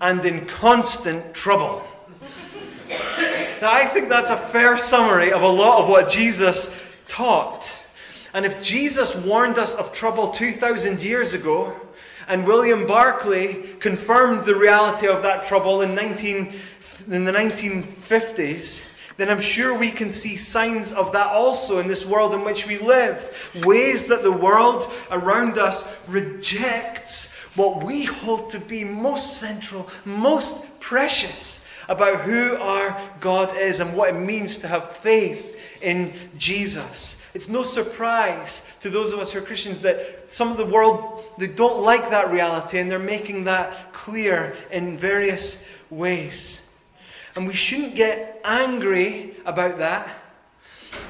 and 0.00 0.24
in 0.24 0.44
constant 0.46 1.32
trouble. 1.32 1.86
now, 3.60 3.72
I 3.72 3.86
think 3.86 4.08
that's 4.08 4.30
a 4.30 4.36
fair 4.36 4.76
summary 4.76 5.32
of 5.32 5.42
a 5.42 5.48
lot 5.48 5.82
of 5.82 5.88
what 5.88 6.10
Jesus 6.10 6.96
taught. 7.06 7.72
And 8.34 8.44
if 8.44 8.62
Jesus 8.62 9.14
warned 9.14 9.58
us 9.58 9.76
of 9.76 9.92
trouble 9.92 10.28
2,000 10.28 11.02
years 11.02 11.34
ago, 11.34 11.74
and 12.28 12.44
William 12.44 12.84
Barclay 12.86 13.62
confirmed 13.78 14.44
the 14.44 14.56
reality 14.56 15.06
of 15.06 15.22
that 15.22 15.44
trouble 15.44 15.82
in, 15.82 15.94
19, 15.94 16.52
in 17.08 17.24
the 17.24 17.30
1950s, 17.30 18.95
then 19.16 19.30
I'm 19.30 19.40
sure 19.40 19.76
we 19.76 19.90
can 19.90 20.10
see 20.10 20.36
signs 20.36 20.92
of 20.92 21.12
that 21.12 21.28
also 21.28 21.78
in 21.78 21.88
this 21.88 22.04
world 22.04 22.34
in 22.34 22.44
which 22.44 22.66
we 22.66 22.78
live. 22.78 23.62
Ways 23.64 24.06
that 24.06 24.22
the 24.22 24.32
world 24.32 24.92
around 25.10 25.58
us 25.58 25.96
rejects 26.06 27.34
what 27.54 27.82
we 27.82 28.04
hold 28.04 28.50
to 28.50 28.60
be 28.60 28.84
most 28.84 29.38
central, 29.38 29.88
most 30.04 30.78
precious 30.80 31.66
about 31.88 32.20
who 32.20 32.56
our 32.56 33.00
God 33.20 33.56
is 33.56 33.80
and 33.80 33.96
what 33.96 34.10
it 34.10 34.18
means 34.18 34.58
to 34.58 34.68
have 34.68 34.90
faith 34.90 35.80
in 35.80 36.12
Jesus. 36.36 37.22
It's 37.34 37.48
no 37.48 37.62
surprise 37.62 38.70
to 38.80 38.90
those 38.90 39.12
of 39.12 39.18
us 39.18 39.32
who 39.32 39.38
are 39.38 39.42
Christians 39.42 39.82
that 39.82 40.28
some 40.28 40.50
of 40.50 40.56
the 40.56 40.64
world 40.64 41.24
they 41.38 41.46
don't 41.46 41.82
like 41.82 42.10
that 42.10 42.30
reality 42.30 42.78
and 42.78 42.90
they're 42.90 42.98
making 42.98 43.44
that 43.44 43.92
clear 43.92 44.56
in 44.70 44.96
various 44.96 45.68
ways. 45.90 46.65
And 47.36 47.46
we 47.46 47.54
shouldn't 47.54 47.94
get 47.94 48.40
angry 48.44 49.34
about 49.44 49.78
that. 49.78 50.10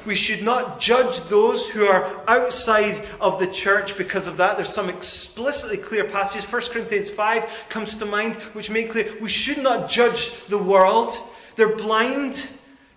We 0.05 0.15
should 0.15 0.43
not 0.43 0.79
judge 0.79 1.19
those 1.21 1.69
who 1.69 1.85
are 1.85 2.21
outside 2.27 3.01
of 3.19 3.39
the 3.39 3.47
church 3.47 3.97
because 3.97 4.27
of 4.27 4.37
that. 4.37 4.57
There's 4.57 4.73
some 4.73 4.89
explicitly 4.89 5.77
clear 5.77 6.03
passages. 6.03 6.49
1 6.49 6.61
Corinthians 6.71 7.09
5 7.09 7.65
comes 7.69 7.95
to 7.95 8.05
mind, 8.05 8.35
which 8.53 8.69
make 8.69 8.91
clear 8.91 9.13
we 9.21 9.29
should 9.29 9.61
not 9.61 9.89
judge 9.89 10.45
the 10.45 10.57
world. 10.57 11.17
They're 11.55 11.75
blind. 11.75 12.49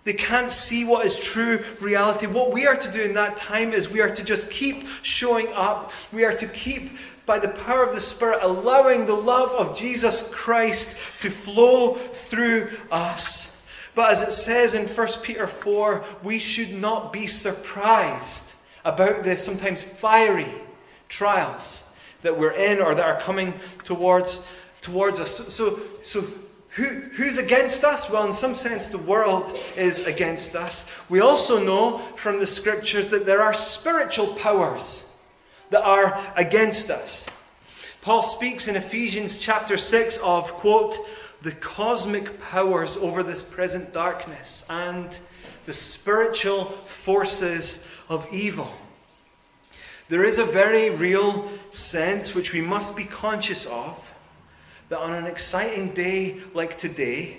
They 0.03 0.13
can't 0.13 0.49
see 0.49 0.83
what 0.83 1.05
is 1.05 1.19
true 1.19 1.63
reality. 1.79 2.25
What 2.25 2.51
we 2.51 2.65
are 2.65 2.75
to 2.75 2.91
do 2.91 3.01
in 3.01 3.13
that 3.13 3.37
time 3.37 3.71
is 3.71 3.89
we 3.89 4.01
are 4.01 4.09
to 4.09 4.23
just 4.23 4.49
keep 4.49 4.87
showing 5.03 5.47
up. 5.53 5.91
We 6.11 6.25
are 6.25 6.33
to 6.33 6.47
keep 6.47 6.91
by 7.31 7.39
the 7.39 7.47
power 7.47 7.81
of 7.81 7.95
the 7.95 8.01
Spirit, 8.01 8.39
allowing 8.41 9.05
the 9.05 9.13
love 9.13 9.51
of 9.51 9.73
Jesus 9.73 10.29
Christ 10.33 11.21
to 11.21 11.29
flow 11.29 11.93
through 11.93 12.69
us. 12.91 13.63
But 13.95 14.11
as 14.11 14.21
it 14.21 14.33
says 14.33 14.73
in 14.73 14.85
1 14.85 15.07
Peter 15.23 15.47
4, 15.47 16.03
we 16.23 16.39
should 16.39 16.73
not 16.73 17.13
be 17.13 17.27
surprised 17.27 18.53
about 18.83 19.23
the 19.23 19.37
sometimes 19.37 19.81
fiery 19.81 20.49
trials 21.07 21.95
that 22.21 22.37
we're 22.37 22.51
in 22.51 22.81
or 22.81 22.93
that 22.95 23.05
are 23.05 23.21
coming 23.21 23.53
towards, 23.85 24.45
towards 24.81 25.21
us. 25.21 25.31
So, 25.31 25.45
so, 25.45 25.79
so 26.03 26.27
who, 26.71 26.83
who's 26.83 27.37
against 27.37 27.85
us? 27.85 28.11
Well, 28.11 28.25
in 28.25 28.33
some 28.33 28.55
sense, 28.55 28.89
the 28.89 28.97
world 28.97 29.57
is 29.77 30.05
against 30.05 30.53
us. 30.53 30.91
We 31.07 31.21
also 31.21 31.63
know 31.63 31.99
from 32.17 32.39
the 32.39 32.47
scriptures 32.47 33.09
that 33.11 33.25
there 33.25 33.41
are 33.41 33.53
spiritual 33.53 34.35
powers 34.35 35.10
that 35.71 35.83
are 35.83 36.21
against 36.35 36.89
us. 36.89 37.27
Paul 38.01 38.23
speaks 38.23 38.67
in 38.67 38.75
Ephesians 38.75 39.37
chapter 39.37 39.77
6 39.77 40.17
of, 40.19 40.51
quote, 40.53 40.97
the 41.41 41.51
cosmic 41.51 42.39
powers 42.39 42.97
over 42.97 43.23
this 43.23 43.41
present 43.41 43.91
darkness 43.93 44.65
and 44.69 45.17
the 45.65 45.73
spiritual 45.73 46.65
forces 46.65 47.91
of 48.09 48.27
evil. 48.31 48.71
There 50.09 50.23
is 50.23 50.39
a 50.39 50.45
very 50.45 50.89
real 50.89 51.49
sense 51.71 52.35
which 52.35 52.53
we 52.53 52.61
must 52.61 52.97
be 52.97 53.05
conscious 53.05 53.65
of 53.65 54.13
that 54.89 54.99
on 54.99 55.13
an 55.13 55.25
exciting 55.25 55.93
day 55.93 56.39
like 56.53 56.77
today, 56.77 57.37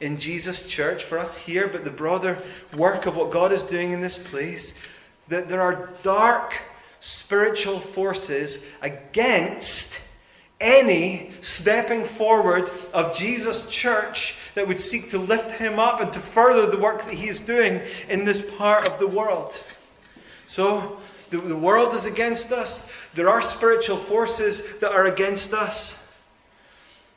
in 0.00 0.18
Jesus' 0.18 0.68
church, 0.68 1.04
for 1.04 1.18
us 1.18 1.38
here, 1.38 1.68
but 1.68 1.84
the 1.84 1.90
broader 1.90 2.42
work 2.76 3.06
of 3.06 3.16
what 3.16 3.30
God 3.30 3.52
is 3.52 3.64
doing 3.64 3.92
in 3.92 4.00
this 4.00 4.30
place, 4.30 4.82
that 5.28 5.48
there 5.48 5.62
are 5.62 5.90
dark 6.02 6.60
spiritual 7.00 7.78
forces 7.78 8.68
against 8.82 10.08
any 10.60 11.30
stepping 11.40 12.04
forward 12.04 12.70
of 12.92 13.16
Jesus' 13.16 13.70
church 13.70 14.36
that 14.54 14.66
would 14.66 14.80
seek 14.80 15.10
to 15.10 15.18
lift 15.18 15.52
him 15.52 15.78
up 15.78 16.00
and 16.00 16.12
to 16.12 16.18
further 16.18 16.66
the 16.66 16.78
work 16.78 17.02
that 17.04 17.14
he 17.14 17.28
is 17.28 17.40
doing 17.40 17.80
in 18.08 18.24
this 18.24 18.56
part 18.56 18.86
of 18.88 18.98
the 18.98 19.06
world. 19.06 19.56
So, 20.46 20.98
the, 21.30 21.38
the 21.38 21.56
world 21.56 21.92
is 21.94 22.06
against 22.06 22.52
us. 22.52 22.92
There 23.14 23.28
are 23.28 23.42
spiritual 23.42 23.98
forces 23.98 24.78
that 24.78 24.92
are 24.92 25.06
against 25.06 25.52
us. 25.52 26.20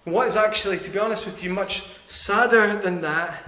what 0.03 0.27
is 0.27 0.35
actually, 0.35 0.79
to 0.79 0.89
be 0.89 1.00
honest 1.00 1.25
with 1.25 1.43
you, 1.43 1.50
much 1.50 1.89
sadder 2.07 2.77
than 2.77 3.01
that 3.01 3.39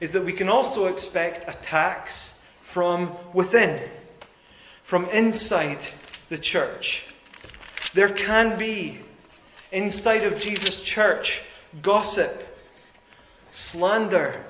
is 0.00 0.12
that 0.12 0.24
we 0.24 0.32
can 0.32 0.48
also 0.48 0.86
expect 0.86 1.48
attacks 1.48 2.42
from 2.62 3.14
within, 3.32 3.80
from 4.90 5.04
inside 5.10 5.78
the 6.30 6.36
church. 6.36 7.06
There 7.94 8.08
can 8.08 8.58
be, 8.58 8.98
inside 9.70 10.24
of 10.24 10.36
Jesus' 10.36 10.82
church, 10.82 11.42
gossip, 11.80 12.42
slander, 13.52 14.44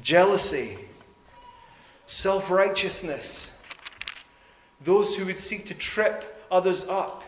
jealousy, 0.00 0.78
self 2.06 2.52
righteousness, 2.52 3.60
those 4.80 5.16
who 5.16 5.26
would 5.26 5.38
seek 5.38 5.66
to 5.66 5.74
trip 5.74 6.46
others 6.48 6.86
up, 6.86 7.24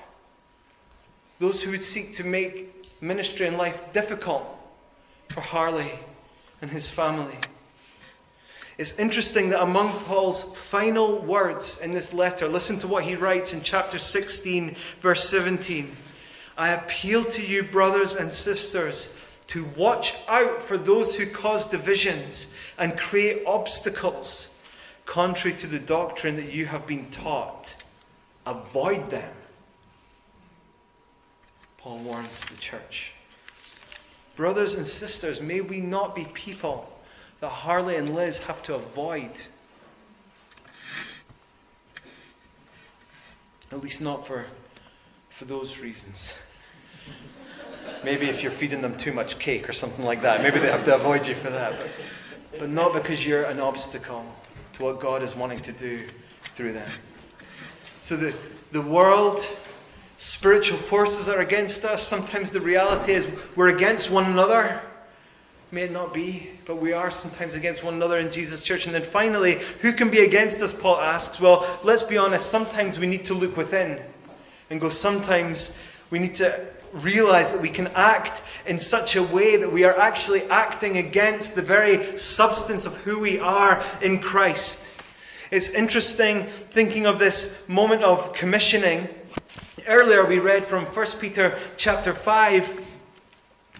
those 1.40 1.60
who 1.62 1.72
would 1.72 1.82
seek 1.82 2.14
to 2.14 2.22
make 2.24 3.02
ministry 3.02 3.48
and 3.48 3.58
life 3.58 3.92
difficult 3.92 4.46
for 5.30 5.40
Harley 5.40 5.90
and 6.60 6.70
his 6.70 6.88
family. 6.88 7.38
It's 8.82 8.98
interesting 8.98 9.50
that 9.50 9.62
among 9.62 9.92
Paul's 10.06 10.58
final 10.58 11.20
words 11.20 11.80
in 11.82 11.92
this 11.92 12.12
letter, 12.12 12.48
listen 12.48 12.80
to 12.80 12.88
what 12.88 13.04
he 13.04 13.14
writes 13.14 13.52
in 13.52 13.62
chapter 13.62 13.96
16, 13.96 14.74
verse 15.00 15.22
17. 15.28 15.96
I 16.58 16.70
appeal 16.70 17.24
to 17.26 17.46
you, 17.46 17.62
brothers 17.62 18.16
and 18.16 18.32
sisters, 18.32 19.16
to 19.46 19.66
watch 19.76 20.16
out 20.26 20.60
for 20.60 20.76
those 20.76 21.14
who 21.14 21.26
cause 21.26 21.64
divisions 21.64 22.56
and 22.76 22.98
create 22.98 23.46
obstacles 23.46 24.58
contrary 25.06 25.56
to 25.58 25.68
the 25.68 25.78
doctrine 25.78 26.34
that 26.34 26.52
you 26.52 26.66
have 26.66 26.84
been 26.84 27.08
taught. 27.10 27.80
Avoid 28.46 29.10
them. 29.10 29.32
Paul 31.78 31.98
warns 31.98 32.46
the 32.46 32.56
church. 32.56 33.12
Brothers 34.34 34.74
and 34.74 34.84
sisters, 34.84 35.40
may 35.40 35.60
we 35.60 35.80
not 35.80 36.16
be 36.16 36.24
people 36.34 36.91
that 37.42 37.48
Harley 37.48 37.96
and 37.96 38.14
Liz 38.14 38.44
have 38.44 38.62
to 38.62 38.76
avoid. 38.76 39.28
At 43.72 43.80
least 43.80 44.00
not 44.00 44.24
for, 44.24 44.46
for 45.28 45.44
those 45.46 45.80
reasons. 45.80 46.40
Maybe 48.04 48.26
if 48.26 48.42
you're 48.42 48.52
feeding 48.52 48.80
them 48.80 48.96
too 48.96 49.12
much 49.12 49.40
cake 49.40 49.68
or 49.68 49.72
something 49.72 50.04
like 50.04 50.22
that, 50.22 50.40
maybe 50.40 50.60
they 50.60 50.70
have 50.70 50.84
to 50.84 50.94
avoid 50.94 51.26
you 51.26 51.34
for 51.34 51.50
that. 51.50 51.80
But, 51.80 52.58
but 52.60 52.70
not 52.70 52.92
because 52.92 53.26
you're 53.26 53.42
an 53.42 53.58
obstacle 53.58 54.24
to 54.74 54.84
what 54.84 55.00
God 55.00 55.24
is 55.24 55.34
wanting 55.34 55.58
to 55.58 55.72
do 55.72 56.06
through 56.42 56.74
them. 56.74 56.88
So 57.98 58.16
the, 58.16 58.32
the 58.70 58.82
world 58.82 59.44
spiritual 60.16 60.78
forces 60.78 61.28
are 61.28 61.40
against 61.40 61.84
us. 61.84 62.06
Sometimes 62.06 62.52
the 62.52 62.60
reality 62.60 63.14
is 63.14 63.26
we're 63.56 63.74
against 63.74 64.12
one 64.12 64.26
another. 64.26 64.80
May 65.72 65.84
it 65.84 65.90
not 65.90 66.12
be, 66.12 66.50
but 66.66 66.76
we 66.76 66.92
are 66.92 67.10
sometimes 67.10 67.54
against 67.54 67.82
one 67.82 67.94
another 67.94 68.18
in 68.18 68.30
Jesus' 68.30 68.62
church. 68.62 68.84
And 68.84 68.94
then 68.94 69.02
finally, 69.02 69.58
who 69.80 69.94
can 69.94 70.10
be 70.10 70.20
against 70.20 70.60
us? 70.60 70.70
Paul 70.70 71.00
asks. 71.00 71.40
Well, 71.40 71.66
let's 71.82 72.02
be 72.02 72.18
honest, 72.18 72.50
sometimes 72.50 72.98
we 72.98 73.06
need 73.06 73.24
to 73.24 73.34
look 73.34 73.56
within 73.56 73.98
and 74.68 74.82
go, 74.82 74.90
sometimes 74.90 75.82
we 76.10 76.18
need 76.18 76.34
to 76.34 76.66
realize 76.92 77.52
that 77.52 77.62
we 77.62 77.70
can 77.70 77.86
act 77.94 78.42
in 78.66 78.78
such 78.78 79.16
a 79.16 79.22
way 79.22 79.56
that 79.56 79.72
we 79.72 79.84
are 79.84 79.98
actually 79.98 80.42
acting 80.50 80.98
against 80.98 81.54
the 81.54 81.62
very 81.62 82.18
substance 82.18 82.84
of 82.84 82.94
who 82.98 83.18
we 83.18 83.38
are 83.38 83.82
in 84.02 84.18
Christ. 84.18 84.90
It's 85.50 85.70
interesting 85.70 86.44
thinking 86.44 87.06
of 87.06 87.18
this 87.18 87.66
moment 87.66 88.02
of 88.02 88.34
commissioning 88.34 89.08
Earlier 89.88 90.24
we 90.24 90.38
read 90.38 90.64
from 90.64 90.86
1 90.86 91.06
Peter 91.18 91.58
chapter 91.76 92.14
5, 92.14 92.91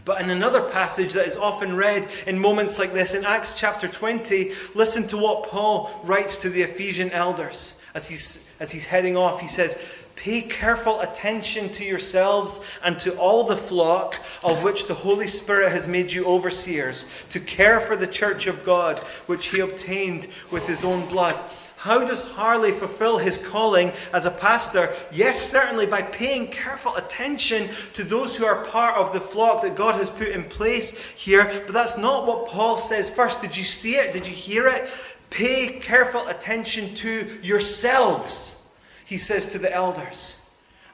but 0.04 0.20
in 0.20 0.30
another 0.30 0.62
passage 0.62 1.12
that 1.12 1.26
is 1.26 1.36
often 1.36 1.76
read 1.76 2.08
in 2.26 2.38
moments 2.38 2.78
like 2.78 2.92
this, 2.92 3.14
in 3.14 3.24
Acts 3.24 3.58
chapter 3.58 3.86
20, 3.86 4.52
listen 4.74 5.06
to 5.08 5.16
what 5.16 5.48
Paul 5.48 6.00
writes 6.04 6.38
to 6.42 6.50
the 6.50 6.62
Ephesian 6.62 7.10
elders 7.12 7.80
as 7.94 8.08
he's, 8.08 8.52
as 8.58 8.72
he's 8.72 8.84
heading 8.84 9.16
off. 9.16 9.40
He 9.40 9.48
says, 9.48 9.80
Pay 10.16 10.42
careful 10.42 11.00
attention 11.00 11.68
to 11.70 11.84
yourselves 11.84 12.64
and 12.84 12.96
to 13.00 13.16
all 13.18 13.42
the 13.44 13.56
flock 13.56 14.20
of 14.44 14.62
which 14.62 14.86
the 14.86 14.94
Holy 14.94 15.26
Spirit 15.26 15.72
has 15.72 15.88
made 15.88 16.12
you 16.12 16.24
overseers, 16.26 17.10
to 17.30 17.40
care 17.40 17.80
for 17.80 17.96
the 17.96 18.06
church 18.06 18.46
of 18.46 18.64
God, 18.64 19.00
which 19.26 19.46
he 19.46 19.60
obtained 19.60 20.28
with 20.52 20.66
his 20.68 20.84
own 20.84 21.08
blood. 21.08 21.40
How 21.82 22.04
does 22.04 22.30
Harley 22.30 22.70
fulfill 22.70 23.18
his 23.18 23.44
calling 23.44 23.90
as 24.12 24.24
a 24.24 24.30
pastor? 24.30 24.94
Yes, 25.10 25.40
certainly 25.40 25.84
by 25.84 26.00
paying 26.00 26.46
careful 26.46 26.94
attention 26.94 27.68
to 27.94 28.04
those 28.04 28.36
who 28.36 28.44
are 28.44 28.64
part 28.66 28.96
of 28.96 29.12
the 29.12 29.18
flock 29.18 29.62
that 29.62 29.74
God 29.74 29.96
has 29.96 30.08
put 30.08 30.28
in 30.28 30.44
place 30.44 31.00
here. 31.16 31.64
But 31.66 31.72
that's 31.72 31.98
not 31.98 32.24
what 32.24 32.46
Paul 32.46 32.76
says 32.76 33.10
first. 33.10 33.40
Did 33.40 33.56
you 33.56 33.64
see 33.64 33.96
it? 33.96 34.12
Did 34.12 34.28
you 34.28 34.32
hear 34.32 34.68
it? 34.68 34.90
Pay 35.30 35.80
careful 35.80 36.24
attention 36.28 36.94
to 36.94 37.28
yourselves, 37.42 38.72
he 39.04 39.18
says 39.18 39.46
to 39.46 39.58
the 39.58 39.74
elders 39.74 40.40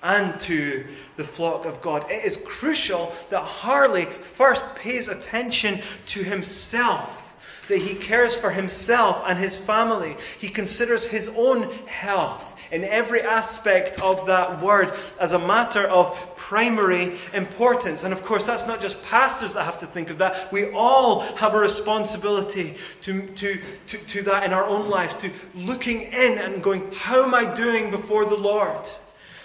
and 0.02 0.40
to 0.40 0.86
the 1.16 1.24
flock 1.24 1.66
of 1.66 1.82
God. 1.82 2.10
It 2.10 2.24
is 2.24 2.42
crucial 2.46 3.12
that 3.28 3.42
Harley 3.42 4.06
first 4.06 4.74
pays 4.74 5.08
attention 5.08 5.82
to 6.06 6.22
himself 6.22 7.27
that 7.68 7.78
he 7.78 7.94
cares 7.94 8.36
for 8.36 8.50
himself 8.50 9.22
and 9.26 9.38
his 9.38 9.56
family. 9.56 10.16
He 10.38 10.48
considers 10.48 11.06
his 11.06 11.34
own 11.36 11.70
health 11.86 12.48
in 12.70 12.84
every 12.84 13.22
aspect 13.22 14.00
of 14.00 14.26
that 14.26 14.60
word 14.60 14.92
as 15.20 15.32
a 15.32 15.38
matter 15.38 15.82
of 15.82 16.36
primary 16.36 17.12
importance. 17.34 18.04
And 18.04 18.12
of 18.12 18.24
course, 18.24 18.46
that's 18.46 18.66
not 18.66 18.80
just 18.80 19.02
pastors 19.04 19.54
that 19.54 19.64
have 19.64 19.78
to 19.78 19.86
think 19.86 20.10
of 20.10 20.18
that. 20.18 20.52
We 20.52 20.70
all 20.72 21.20
have 21.36 21.54
a 21.54 21.58
responsibility 21.58 22.76
to, 23.02 23.26
to, 23.26 23.60
to, 23.86 23.98
to 23.98 24.22
that 24.22 24.44
in 24.44 24.52
our 24.52 24.64
own 24.64 24.88
lives, 24.88 25.14
to 25.16 25.30
looking 25.54 26.02
in 26.02 26.38
and 26.38 26.62
going, 26.62 26.90
How 26.92 27.24
am 27.24 27.34
I 27.34 27.44
doing 27.54 27.90
before 27.90 28.24
the 28.24 28.36
Lord? 28.36 28.88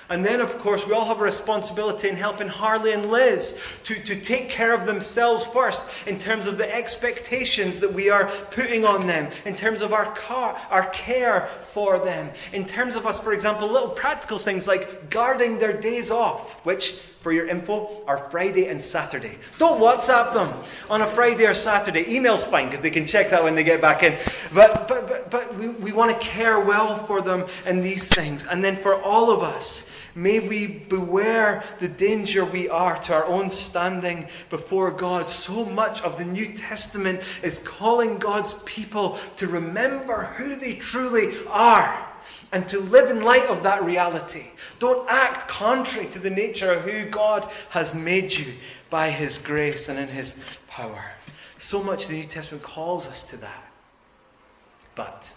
And 0.09 0.25
then, 0.25 0.41
of 0.41 0.57
course, 0.59 0.85
we 0.85 0.93
all 0.93 1.05
have 1.05 1.21
a 1.21 1.23
responsibility 1.23 2.09
in 2.09 2.15
helping 2.15 2.47
Harley 2.47 2.91
and 2.91 3.09
Liz 3.09 3.61
to, 3.83 3.95
to 4.03 4.19
take 4.19 4.49
care 4.49 4.73
of 4.73 4.85
themselves 4.85 5.45
first 5.45 5.89
in 6.07 6.19
terms 6.19 6.45
of 6.45 6.57
the 6.57 6.75
expectations 6.75 7.79
that 7.79 7.91
we 7.91 8.09
are 8.09 8.29
putting 8.51 8.85
on 8.85 9.07
them, 9.07 9.31
in 9.45 9.55
terms 9.55 9.81
of 9.81 9.93
our, 9.93 10.13
car, 10.13 10.59
our 10.69 10.89
care 10.89 11.49
for 11.61 11.99
them, 11.99 12.29
in 12.51 12.65
terms 12.65 12.95
of 12.95 13.07
us, 13.07 13.19
for 13.19 13.33
example, 13.33 13.67
little 13.67 13.89
practical 13.89 14.37
things 14.37 14.67
like 14.67 15.09
guarding 15.09 15.57
their 15.57 15.73
days 15.73 16.11
off, 16.11 16.53
which, 16.65 16.99
for 17.21 17.31
your 17.31 17.47
info, 17.47 18.03
are 18.05 18.17
Friday 18.29 18.67
and 18.67 18.79
Saturday. 18.79 19.37
Don't 19.57 19.79
WhatsApp 19.79 20.33
them 20.33 20.53
on 20.89 21.01
a 21.01 21.07
Friday 21.07 21.45
or 21.45 21.53
Saturday. 21.53 22.05
Email's 22.13 22.43
fine 22.43 22.65
because 22.65 22.81
they 22.81 22.91
can 22.91 23.07
check 23.07 23.29
that 23.29 23.41
when 23.41 23.55
they 23.55 23.63
get 23.63 23.79
back 23.79 24.03
in. 24.03 24.17
But, 24.53 24.89
but, 24.89 25.07
but, 25.07 25.31
but 25.31 25.55
we, 25.55 25.69
we 25.69 25.93
want 25.93 26.11
to 26.11 26.27
care 26.27 26.59
well 26.59 26.97
for 27.05 27.21
them 27.21 27.45
in 27.65 27.81
these 27.81 28.09
things. 28.09 28.45
And 28.45 28.61
then 28.61 28.75
for 28.75 29.01
all 29.01 29.31
of 29.31 29.41
us, 29.41 29.89
May 30.15 30.39
we 30.39 30.67
beware 30.67 31.63
the 31.79 31.87
danger 31.87 32.45
we 32.45 32.69
are 32.69 32.97
to 32.99 33.13
our 33.13 33.25
own 33.25 33.49
standing 33.49 34.27
before 34.49 34.91
God. 34.91 35.27
So 35.27 35.65
much 35.65 36.01
of 36.03 36.17
the 36.17 36.25
New 36.25 36.53
Testament 36.53 37.21
is 37.41 37.67
calling 37.67 38.19
God's 38.19 38.53
people 38.65 39.17
to 39.37 39.47
remember 39.47 40.25
who 40.35 40.55
they 40.55 40.75
truly 40.75 41.33
are 41.47 42.07
and 42.51 42.67
to 42.67 42.79
live 42.79 43.09
in 43.09 43.23
light 43.23 43.47
of 43.47 43.63
that 43.63 43.83
reality. 43.83 44.45
Don't 44.77 45.09
act 45.09 45.47
contrary 45.47 46.07
to 46.09 46.19
the 46.19 46.29
nature 46.29 46.71
of 46.71 46.81
who 46.83 47.09
God 47.09 47.49
has 47.69 47.95
made 47.95 48.31
you 48.31 48.53
by 48.91 49.09
His 49.09 49.39
grace 49.39 49.89
and 49.89 49.97
in 49.97 50.07
His 50.07 50.59
power. 50.67 51.03
So 51.57 51.81
much 51.81 52.07
the 52.07 52.13
New 52.13 52.25
Testament 52.25 52.63
calls 52.63 53.07
us 53.07 53.23
to 53.31 53.37
that. 53.37 53.71
But 54.93 55.33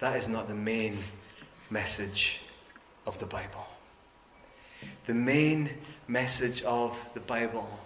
that 0.00 0.16
is 0.16 0.28
not 0.28 0.48
the 0.48 0.54
main 0.54 0.98
message 1.70 2.41
of 3.06 3.18
the 3.18 3.26
Bible. 3.26 3.66
The 5.06 5.14
main 5.14 5.70
message 6.08 6.62
of 6.62 6.98
the 7.14 7.20
Bible 7.20 7.80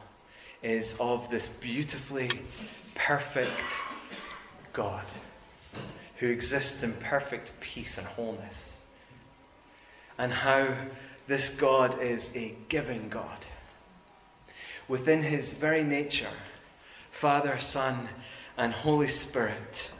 is 0.62 0.98
of 1.00 1.30
this 1.30 1.48
beautifully 1.48 2.30
perfect 2.94 3.76
God 4.72 5.04
who 6.16 6.28
exists 6.28 6.82
in 6.82 6.92
perfect 6.94 7.52
peace 7.60 7.98
and 7.98 8.06
wholeness, 8.06 8.88
and 10.18 10.32
how 10.32 10.68
this 11.26 11.54
God 11.54 12.00
is 12.00 12.34
a 12.36 12.54
giving 12.68 13.08
God. 13.08 13.46
Within 14.88 15.22
his 15.22 15.52
very 15.54 15.82
nature, 15.82 16.30
Father, 17.10 17.58
Son, 17.58 18.08
and 18.56 18.72
Holy 18.72 19.08
Spirit, 19.08 19.90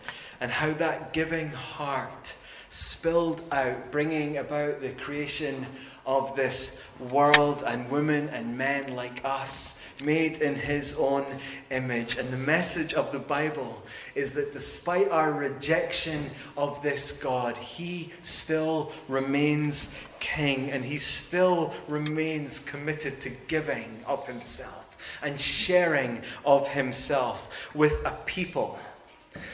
and 0.41 0.51
how 0.51 0.73
that 0.75 1.13
giving 1.13 1.51
heart 1.51 2.36
spilled 2.77 3.41
out, 3.53 3.91
bringing 3.91 4.37
about 4.37 4.83
the 4.83 4.91
creation 4.91 5.65
of 6.05 6.37
this 6.37 6.81
world 7.11 7.65
and 7.67 7.91
women 7.91 8.29
and 8.29 8.57
men 8.57 8.95
like 8.95 9.25
us, 9.25 9.81
made 10.05 10.43
in 10.43 10.55
His 10.55 10.95
own 10.99 11.25
image. 11.71 12.19
And 12.19 12.31
the 12.31 12.37
message 12.37 12.93
of 12.93 13.13
the 13.13 13.19
Bible 13.19 13.83
is 14.15 14.33
that 14.33 14.53
despite 14.53 15.11
our 15.11 15.33
rejection 15.33 16.31
of 16.57 16.83
this 16.83 17.21
God, 17.23 17.57
He 17.57 18.13
still 18.21 18.93
remains 19.09 19.99
King 20.21 20.71
and 20.71 20.85
He 20.85 20.99
still 20.99 21.73
remains 21.89 22.59
committed 22.59 23.21
to 23.23 23.31
giving 23.49 24.05
of 24.07 24.27
Himself 24.27 24.99
and 25.23 25.41
sharing 25.41 26.21
of 26.45 26.69
Himself 26.69 27.75
with 27.75 28.05
a 28.05 28.13
people 28.27 28.79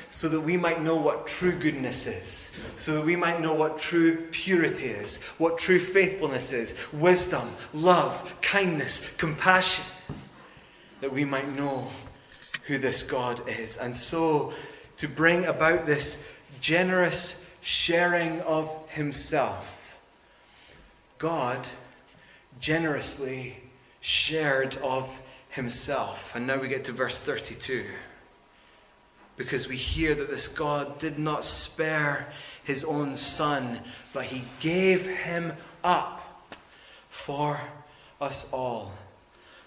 so 0.09 0.29
that 0.29 0.41
we 0.41 0.57
might 0.57 0.83
know 0.83 0.97
what 0.97 1.27
true 1.27 1.53
goodness 1.53 2.07
is, 2.07 2.59
so 2.77 2.95
that 2.95 3.05
we 3.05 3.17
might 3.17 3.41
know 3.41 3.55
what 3.55 3.79
true 3.79 4.17
purity 4.31 4.87
is, 4.87 5.23
what 5.39 5.59
true 5.59 5.79
faithfulness 5.79 6.53
is, 6.53 6.79
wisdom, 6.93 7.49
love, 7.73 8.33
kindness, 8.43 9.15
compassion, 9.17 9.85
that 11.01 11.13
we 11.13 11.25
might 11.25 11.49
know 11.57 11.89
who 12.67 12.79
this 12.79 13.03
God 13.03 13.41
is. 13.49 13.77
And 13.77 13.95
so, 13.95 14.53
to 14.99 15.09
bring 15.09 15.47
about 15.47 15.87
this 15.87 16.29
generous 16.61 17.51
sharing 17.61 18.41
of 18.43 18.71
Himself, 18.89 19.99
God 21.19 21.67
generously 22.61 23.57
shared 24.01 24.77
of 24.77 25.19
Himself. 25.51 26.35
And 26.35 26.47
now 26.47 26.59
we 26.59 26.69
get 26.69 26.85
to 26.85 26.93
verse 26.93 27.19
32 27.19 27.85
because 29.37 29.69
we 29.69 29.77
hear 29.77 30.15
that 30.15 30.31
this 30.31 30.49
God 30.49 30.99
did 30.99 31.19
not 31.19 31.45
spare 31.45 32.33
his 32.65 32.85
own 32.85 33.17
son, 33.17 33.81
but 34.13 34.25
he 34.25 34.43
gave 34.61 35.07
him 35.07 35.53
up 35.83 36.55
for 37.11 37.61
us 38.21 38.53
all, 38.53 38.93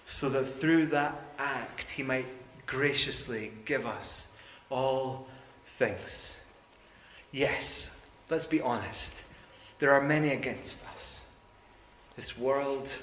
so 0.06 0.28
that 0.30 0.44
through 0.44 0.86
that 0.86 1.14
act 1.38 1.90
he 1.90 2.02
might 2.02 2.26
graciously 2.66 3.52
give 3.64 3.86
us 3.86 4.38
all 4.70 5.28
things. 5.64 6.44
Yes, 7.32 8.02
let's 8.30 8.46
be 8.46 8.60
honest. 8.60 9.22
There 9.78 9.92
are 9.92 10.00
many 10.00 10.30
against 10.30 10.84
us. 10.86 11.28
This 12.16 12.38
world, 12.38 12.96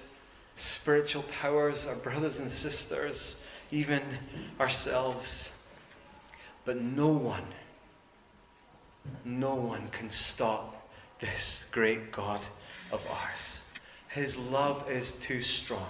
spiritual 0.56 1.24
powers, 1.40 1.86
our 1.88 1.96
brothers 1.96 2.40
and 2.40 2.50
sisters, 2.50 3.46
even 3.72 4.02
ourselves. 4.60 5.53
But 6.66 6.82
no 6.82 7.10
one, 7.10 7.44
no 9.26 9.56
one 9.56 9.90
can 9.90 10.10
stop 10.10 10.90
this 11.20 11.68
great 11.72 12.12
God 12.12 12.42
of 12.92 13.06
ours. 13.10 13.64
His 14.08 14.38
love 14.38 14.90
is 14.90 15.14
too 15.14 15.42
strong. 15.42 15.90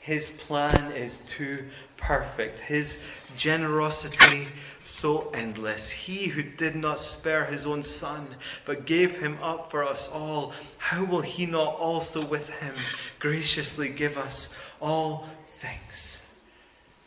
His 0.00 0.30
plan 0.30 0.92
is 0.92 1.20
too 1.20 1.64
perfect. 1.96 2.60
His 2.60 3.06
generosity 3.36 4.46
so 4.84 5.30
endless. 5.32 5.90
He 5.90 6.26
who 6.26 6.42
did 6.42 6.76
not 6.76 6.98
spare 6.98 7.46
his 7.46 7.66
own 7.66 7.82
son, 7.82 8.26
but 8.64 8.86
gave 8.86 9.18
him 9.18 9.38
up 9.42 9.70
for 9.70 9.84
us 9.84 10.10
all, 10.10 10.52
how 10.78 11.04
will 11.04 11.22
he 11.22 11.46
not 11.46 11.76
also 11.76 12.24
with 12.26 12.50
him 12.60 12.74
graciously 13.18 13.88
give 13.88 14.18
us 14.18 14.58
all 14.80 15.28
things? 15.46 16.26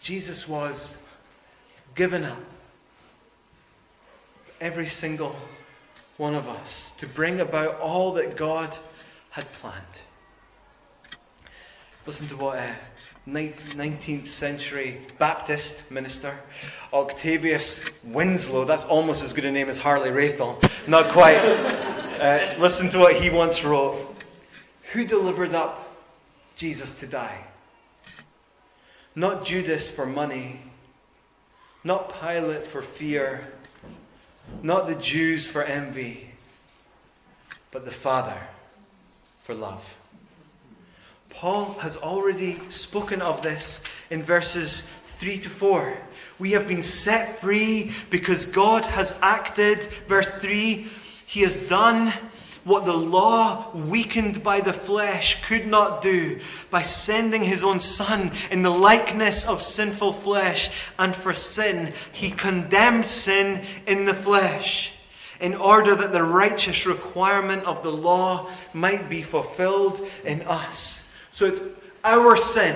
Jesus 0.02 0.48
was 0.48 1.08
given 1.96 2.24
up 2.24 2.44
every 4.60 4.88
single 4.88 5.36
one 6.18 6.34
of 6.34 6.48
us 6.48 6.96
to 6.98 7.08
bring 7.08 7.42
about 7.42 7.80
all 7.80 8.14
that 8.14 8.36
God 8.36 8.76
had 9.30 9.46
planned. 9.54 10.02
Listen 12.06 12.28
to 12.30 12.38
what 12.38 12.58
a 12.58 12.74
19th 13.28 14.28
century 14.28 15.02
Baptist 15.18 15.92
minister, 15.92 16.34
Octavius 16.94 18.02
Winslow, 18.04 18.64
that's 18.64 18.86
almost 18.86 19.24
as 19.24 19.34
good 19.34 19.46
a 19.46 19.52
name 19.52 19.68
as 19.70 19.78
Harley 19.78 20.10
Wrathall, 20.10 20.58
not 20.88 21.10
quite. 21.12 21.38
uh, 22.20 22.56
listen 22.60 22.90
to 22.92 23.00
what 23.00 23.16
he 23.16 23.30
once 23.30 23.64
wrote 23.64 24.16
Who 24.94 25.06
delivered 25.06 25.54
up 25.54 25.94
Jesus 26.56 27.00
to 27.02 27.08
die? 27.08 27.44
Not 29.14 29.46
Judas 29.46 29.94
for 29.94 30.06
money, 30.06 30.62
not 31.84 32.14
Pilate 32.22 32.66
for 32.66 32.82
fear, 32.82 33.52
not 34.64 34.88
the 34.88 34.96
Jews 34.96 35.50
for 35.50 35.64
envy, 35.64 36.32
but 37.72 37.86
the 37.86 37.92
Father 37.92 38.38
for 39.42 39.54
love. 39.54 39.96
Paul 41.30 41.74
has 41.80 41.98
already 41.98 42.60
spoken 42.70 43.22
of 43.22 43.42
this 43.42 43.84
in 44.10 44.24
verses 44.24 44.90
3 44.90 45.38
to 45.40 45.50
4. 45.50 45.98
We 46.40 46.52
have 46.52 46.68
been 46.68 46.84
set 46.84 47.38
free 47.38 47.92
because 48.10 48.46
God 48.46 48.86
has 48.86 49.20
acted. 49.22 49.84
Verse 50.08 50.32
3 50.40 50.88
He 51.26 51.42
has 51.42 51.58
done 51.58 52.14
what 52.68 52.86
the 52.86 52.96
law, 52.96 53.72
weakened 53.74 54.44
by 54.44 54.60
the 54.60 54.74
flesh, 54.74 55.44
could 55.48 55.66
not 55.66 56.02
do 56.02 56.40
by 56.70 56.82
sending 56.82 57.44
his 57.44 57.64
own 57.64 57.80
Son 57.80 58.32
in 58.52 58.62
the 58.62 58.70
likeness 58.70 59.48
of 59.48 59.64
sinful 59.64 60.14
flesh. 60.14 60.70
And 61.00 61.16
for 61.16 61.34
sin, 61.34 61.94
he 62.12 62.30
condemned 62.30 63.08
sin 63.08 63.64
in 63.88 64.06
the 64.06 64.14
flesh, 64.14 64.94
in 65.40 65.56
order 65.56 65.96
that 65.96 66.12
the 66.12 66.24
righteous 66.24 66.86
requirement 66.86 67.64
of 67.66 67.84
the 67.84 67.92
law 67.92 68.50
might 68.74 69.08
be 69.08 69.22
fulfilled 69.22 70.02
in 70.26 70.42
us. 70.42 71.14
So 71.32 71.46
it's 71.46 71.64
our 72.04 72.36
sin, 72.36 72.76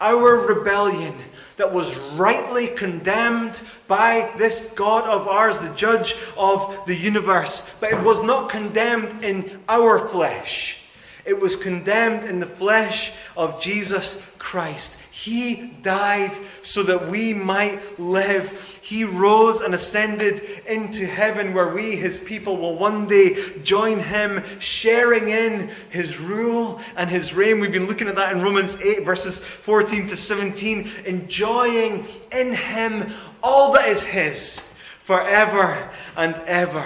our 0.00 0.46
rebellion 0.46 1.14
that 1.56 1.72
was 1.72 1.98
rightly 2.12 2.68
condemned 2.68 3.60
by 3.86 4.30
this 4.38 4.72
God 4.74 5.04
of 5.04 5.28
ours, 5.28 5.60
the 5.60 5.74
judge 5.74 6.16
of 6.36 6.84
the 6.86 6.96
universe. 6.96 7.76
But 7.80 7.92
it 7.92 8.02
was 8.02 8.22
not 8.22 8.48
condemned 8.48 9.24
in 9.24 9.62
our 9.68 9.98
flesh, 9.98 10.80
it 11.24 11.38
was 11.38 11.56
condemned 11.56 12.24
in 12.24 12.40
the 12.40 12.46
flesh 12.46 13.12
of 13.36 13.60
Jesus 13.60 14.30
Christ. 14.38 15.00
He 15.10 15.72
died 15.80 16.32
so 16.60 16.82
that 16.82 17.08
we 17.08 17.32
might 17.32 17.98
live. 17.98 18.73
He 18.84 19.02
rose 19.02 19.62
and 19.62 19.74
ascended 19.74 20.42
into 20.66 21.06
heaven, 21.06 21.54
where 21.54 21.72
we, 21.72 21.96
his 21.96 22.22
people, 22.22 22.58
will 22.58 22.76
one 22.76 23.06
day 23.06 23.34
join 23.62 23.98
him, 23.98 24.44
sharing 24.58 25.30
in 25.30 25.70
his 25.88 26.20
rule 26.20 26.82
and 26.94 27.08
his 27.08 27.32
reign. 27.32 27.60
We've 27.60 27.72
been 27.72 27.86
looking 27.86 28.08
at 28.08 28.16
that 28.16 28.36
in 28.36 28.42
Romans 28.42 28.82
8, 28.82 29.02
verses 29.02 29.42
14 29.42 30.08
to 30.08 30.18
17, 30.18 30.90
enjoying 31.06 32.06
in 32.30 32.54
him 32.54 33.10
all 33.42 33.72
that 33.72 33.88
is 33.88 34.02
his 34.02 34.70
forever 35.00 35.88
and 36.14 36.36
ever. 36.46 36.84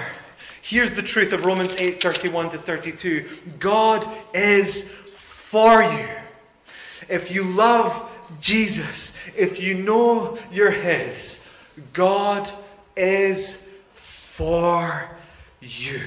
Here's 0.62 0.92
the 0.92 1.02
truth 1.02 1.32
of 1.32 1.46
Romans 1.46 1.74
8 1.74 2.00
31 2.00 2.50
to 2.50 2.58
32 2.58 3.26
God 3.58 4.06
is 4.32 4.92
for 4.92 5.82
you. 5.82 6.06
If 7.08 7.32
you 7.32 7.42
love 7.42 8.08
Jesus, 8.40 9.18
if 9.36 9.60
you 9.60 9.74
know 9.74 10.38
you're 10.52 10.70
His, 10.70 11.47
God 11.92 12.50
is 12.96 13.80
for 13.92 15.08
you. 15.60 16.00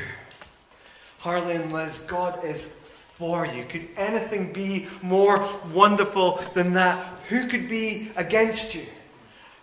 Harley 1.19 1.55
and 1.55 1.71
Liz, 1.71 1.99
God 1.99 2.43
is 2.43 2.79
for 2.83 3.45
you. 3.45 3.63
Could 3.65 3.87
anything 3.97 4.51
be 4.51 4.87
more 5.01 5.47
wonderful 5.73 6.37
than 6.53 6.73
that? 6.73 7.19
Who 7.29 7.47
could 7.47 7.69
be 7.69 8.11
against 8.15 8.73
you? 8.73 8.83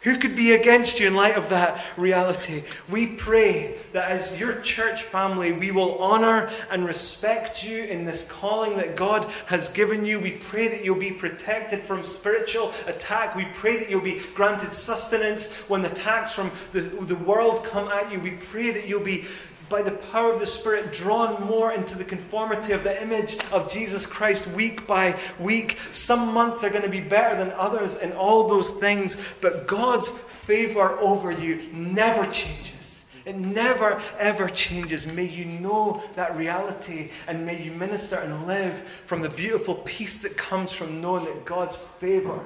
Who 0.09 0.17
could 0.17 0.37
be 0.37 0.53
against 0.53 1.01
you 1.01 1.07
in 1.07 1.15
light 1.15 1.37
of 1.37 1.51
that 1.51 1.85
reality? 1.99 2.63
We 2.89 3.09
pray 3.09 3.75
that 3.93 4.11
as 4.11 4.41
your 4.41 4.59
church 4.63 5.03
family, 5.03 5.53
we 5.53 5.71
will 5.71 5.99
honor 5.99 6.49
and 6.71 6.87
respect 6.87 7.63
you 7.63 7.83
in 7.85 8.07
this 8.07 8.27
calling 8.27 8.79
that 8.79 8.97
God 8.97 9.31
has 9.49 9.69
given 9.69 10.07
you. 10.07 10.19
We 10.19 10.31
pray 10.31 10.69
that 10.69 10.83
you'll 10.83 10.97
be 10.97 11.11
protected 11.11 11.81
from 11.81 12.03
spiritual 12.03 12.73
attack. 12.87 13.37
We 13.37 13.45
pray 13.53 13.77
that 13.77 13.91
you'll 13.91 14.01
be 14.01 14.23
granted 14.35 14.73
sustenance 14.73 15.69
when 15.69 15.83
the 15.83 15.93
attacks 15.93 16.33
from 16.33 16.53
the, 16.73 16.81
the 16.81 17.17
world 17.17 17.65
come 17.65 17.89
at 17.89 18.11
you. 18.11 18.19
We 18.19 18.31
pray 18.31 18.71
that 18.71 18.89
you'll 18.89 19.05
be 19.05 19.27
by 19.69 19.83
the 19.83 19.91
power 19.91 20.33
of 20.33 20.41
the 20.41 20.47
Spirit, 20.47 20.93
drawn 20.93 21.43
more 21.47 21.73
into 21.73 21.97
the 21.97 22.05
conformity 22.05 22.73
of 22.73 22.85
the 22.85 23.03
image 23.03 23.39
of 23.53 23.71
Jesus 23.71 24.07
Christ 24.07 24.49
week 24.49 24.87
by 24.87 25.19
week. 25.39 25.79
Some 25.93 26.33
months 26.33 26.65
are 26.65 26.71
going 26.71 26.83
to 26.83 26.89
be 26.89 27.01
better 27.01 27.37
than 27.37 27.53
others 27.53 27.97
in 27.99 28.13
all 28.13 28.49
those 28.49 28.71
things, 28.71 29.35
but 29.41 29.67
God's 29.67 30.09
favor 30.09 30.99
over 30.99 31.31
you 31.31 31.61
never 31.73 32.25
changes. 32.33 33.11
It 33.27 33.37
never, 33.37 34.01
ever 34.19 34.49
changes. 34.49 35.07
May 35.07 35.27
you 35.27 35.45
know 35.45 36.03
that 36.15 36.35
reality 36.35 37.11
and 37.27 37.45
may 37.45 37.63
you 37.63 37.73
minister 37.73 38.17
and 38.17 38.47
live 38.47 38.79
from 39.05 39.21
the 39.21 39.29
beautiful 39.29 39.75
peace 39.75 40.23
that 40.23 40.39
comes 40.39 40.73
from 40.73 41.03
knowing 41.03 41.27
that 41.27 41.45
God's 41.45 41.77
favor 41.77 42.43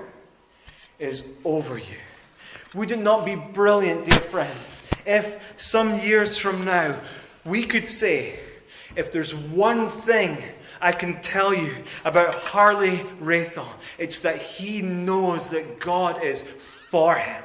is 0.99 1.39
over 1.45 1.79
you. 1.79 2.01
Would 2.75 2.91
it 2.91 2.99
not 2.99 3.25
be 3.25 3.35
brilliant, 3.35 4.07
dear 4.07 4.19
friends, 4.19 4.89
if 5.05 5.39
some 5.57 5.99
years 6.01 6.39
from 6.39 6.65
now 6.65 6.97
We 7.45 7.65
could 7.65 7.87
say, 7.87 8.39
if 8.95 9.11
there's 9.11 9.35
one 9.35 9.89
thing 9.89 10.39
I 10.81 10.93
can 10.93 11.21
tell 11.23 11.53
you 11.53 11.73
about 12.05 12.35
Harley 12.35 12.99
Wrathall, 13.21 13.69
it's 13.99 14.21
that 14.21 14.39
he 14.39 14.81
knows 14.81 15.49
that 15.49 15.81
God 15.81 16.23
is 16.23 16.43
for 16.43 17.17
him. 17.17 17.43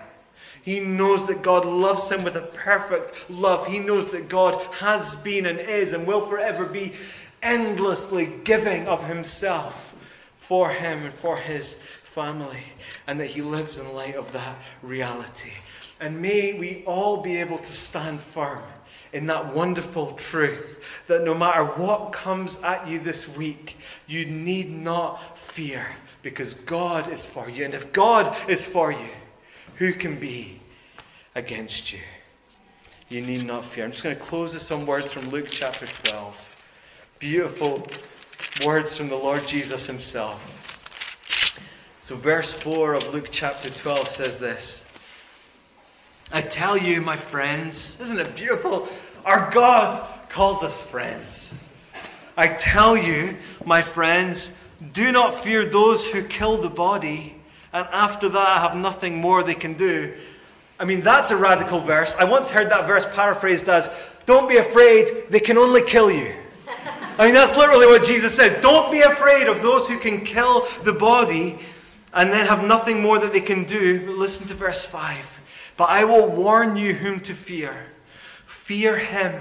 He 0.62 0.82
knows 0.82 1.26
that 1.28 1.42
God 1.42 1.66
loves 1.66 2.12
him 2.12 2.24
with 2.24 2.36
a 2.36 2.42
perfect 2.42 3.30
love. 3.30 3.66
He 3.68 3.80
knows 3.80 4.12
that 4.12 4.28
God 4.28 4.62
has 4.76 5.16
been 5.16 5.46
and 5.46 5.60
is 5.60 5.94
and 5.94 6.06
will 6.06 6.28
forever 6.28 6.66
be 6.66 6.94
endlessly 7.42 8.30
giving 8.44 8.88
of 8.88 9.04
himself 9.06 9.96
for 10.36 10.70
him 10.70 11.04
and 11.06 11.13
for 11.13 11.38
his 11.38 11.76
family, 12.17 12.63
and 13.06 13.19
that 13.19 13.27
he 13.27 13.43
lives 13.43 13.77
in 13.77 13.93
light 13.93 14.15
of 14.15 14.32
that 14.32 14.56
reality. 14.82 15.51
And 15.99 16.19
may 16.19 16.58
we 16.58 16.82
all 16.88 17.17
be 17.17 17.38
able 17.38 17.60
to 17.60 17.71
stand 17.71 18.19
firm 18.19 18.63
in 19.13 19.27
that 19.27 19.53
wonderful 19.53 20.13
truth 20.13 20.84
that 21.06 21.23
no 21.23 21.36
matter 21.36 21.63
what 21.63 22.12
comes 22.12 22.63
at 22.63 22.88
you 22.88 22.97
this 22.97 23.38
week, 23.38 23.77
you 24.08 24.25
need 24.25 24.71
not 24.71 25.38
fear 25.38 25.95
because 26.23 26.56
God 26.56 27.08
is 27.08 27.23
for 27.23 27.51
you. 27.51 27.65
And 27.65 27.75
if 27.75 27.93
God 27.93 28.36
is 28.49 28.65
for 28.65 28.91
you, 28.91 29.13
who 29.75 29.93
can 29.93 30.19
be 30.19 30.60
against 31.36 31.93
you? 31.93 31.99
You 33.10 33.21
need 33.21 33.45
not 33.45 33.63
fear. 33.63 33.86
I'm 33.86 33.91
just 33.91 34.03
going 34.03 34.15
to 34.15 34.21
close 34.23 34.53
with 34.53 34.63
some 34.63 34.88
words 34.88 35.13
from 35.13 35.30
Luke 35.30 35.49
chapter 35.51 35.86
12. 35.86 36.56
Beautiful 37.19 37.86
words 38.65 38.97
from 38.97 39.08
the 39.08 39.15
Lord 39.15 39.47
Jesus 39.47 39.86
himself. 39.86 40.66
So, 42.08 42.15
verse 42.15 42.58
4 42.58 42.93
of 42.93 43.13
Luke 43.13 43.28
chapter 43.32 43.70
12 43.70 44.08
says 44.08 44.39
this 44.39 44.89
I 46.32 46.41
tell 46.41 46.78
you, 46.78 47.02
my 47.02 47.17
friends, 47.17 48.00
isn't 48.00 48.17
it 48.17 48.34
beautiful? 48.34 48.88
Our 49.26 49.52
God 49.52 50.08
calls 50.30 50.63
us 50.63 50.89
friends. 50.89 51.54
I 52.38 52.48
tell 52.48 52.96
you, 52.96 53.36
my 53.65 53.82
friends, 53.82 54.58
do 54.93 55.12
not 55.12 55.34
fear 55.34 55.65
those 55.65 56.10
who 56.10 56.24
kill 56.24 56.56
the 56.56 56.70
body, 56.70 57.36
and 57.74 57.86
after 57.91 58.30
that 58.30 58.62
have 58.62 58.78
nothing 58.78 59.17
more 59.17 59.43
they 59.43 59.54
can 59.54 59.74
do. 59.74 60.13
I 60.80 60.86
mean, 60.86 61.02
that's 61.02 61.32
a 61.32 61.36
radical 61.36 61.82
verse. 61.82 62.15
I 62.15 62.24
once 62.24 62.50
heard 62.50 62.70
that 62.70 62.88
verse 62.88 63.06
paraphrased 63.15 63.67
as 63.67 63.93
Don't 64.26 64.48
be 64.48 64.56
afraid, 64.56 65.26
they 65.30 65.41
can 65.41 65.58
only 65.58 65.82
kill 65.82 66.10
you. 66.10 66.34
I 67.20 67.26
mean, 67.26 67.34
that's 67.34 67.58
literally 67.58 67.88
what 67.88 68.06
Jesus 68.06 68.34
says. 68.34 68.54
Don't 68.62 68.93
be 68.93 69.02
afraid 69.02 69.48
of 69.48 69.62
those 69.62 69.89
who 69.89 69.98
can 69.98 70.24
kill 70.24 70.67
the 70.84 70.93
body 70.93 71.60
and 72.17 72.32
then 72.32 72.47
have 72.47 72.63
nothing 72.63 72.99
more 72.99 73.19
that 73.19 73.32
they 73.32 73.41
can 73.41 73.63
do. 73.63 74.15
Listen 74.17 74.47
to 74.47 74.56
verse 74.56 74.84
5. 74.84 75.39
But 75.77 75.89
I 75.89 76.03
will 76.03 76.27
warn 76.27 76.75
you 76.75 76.95
whom 76.95 77.19
to 77.21 77.34
fear. 77.36 77.75
Fear 78.47 78.97
him 78.97 79.39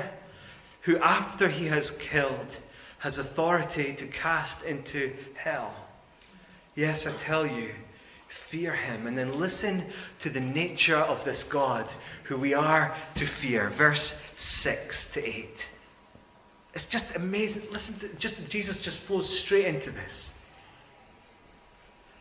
who, 0.82 0.98
after 0.98 1.48
he 1.48 1.66
has 1.66 1.90
killed, 1.96 2.58
has 2.98 3.16
authority 3.16 3.94
to 3.94 4.06
cast 4.06 4.62
into 4.64 5.10
hell. 5.36 5.74
Yes, 6.74 7.06
I 7.06 7.12
tell 7.12 7.46
you, 7.46 7.70
fear 8.28 8.74
him. 8.74 9.06
And 9.06 9.16
then 9.16 9.40
listen 9.40 9.82
to 10.18 10.28
the 10.28 10.40
nature 10.40 10.98
of 10.98 11.24
this 11.24 11.44
God 11.44 11.90
who 12.24 12.36
we 12.36 12.52
are 12.52 12.94
to 13.14 13.24
fear. 13.24 13.70
Verse 13.70 14.22
6 14.36 15.12
to 15.14 15.26
8. 15.26 15.70
It's 16.74 16.84
just 16.84 17.16
amazing. 17.16 17.72
Listen 17.72 18.06
to 18.06 18.14
just 18.16 18.50
Jesus 18.50 18.82
just 18.82 19.00
flows 19.00 19.26
straight 19.26 19.64
into 19.64 19.90
this. 19.90 20.36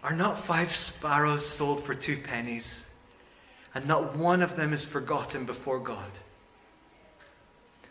Are 0.06 0.16
not 0.16 0.38
five 0.38 0.72
sparrows 0.72 1.44
sold 1.44 1.84
for 1.84 1.96
two 1.96 2.16
pennies, 2.16 2.92
and 3.74 3.88
not 3.88 4.16
one 4.16 4.44
of 4.44 4.56
them 4.56 4.72
is 4.72 4.86
forgotten 4.86 5.46
before 5.46 5.80
God? 5.80 6.12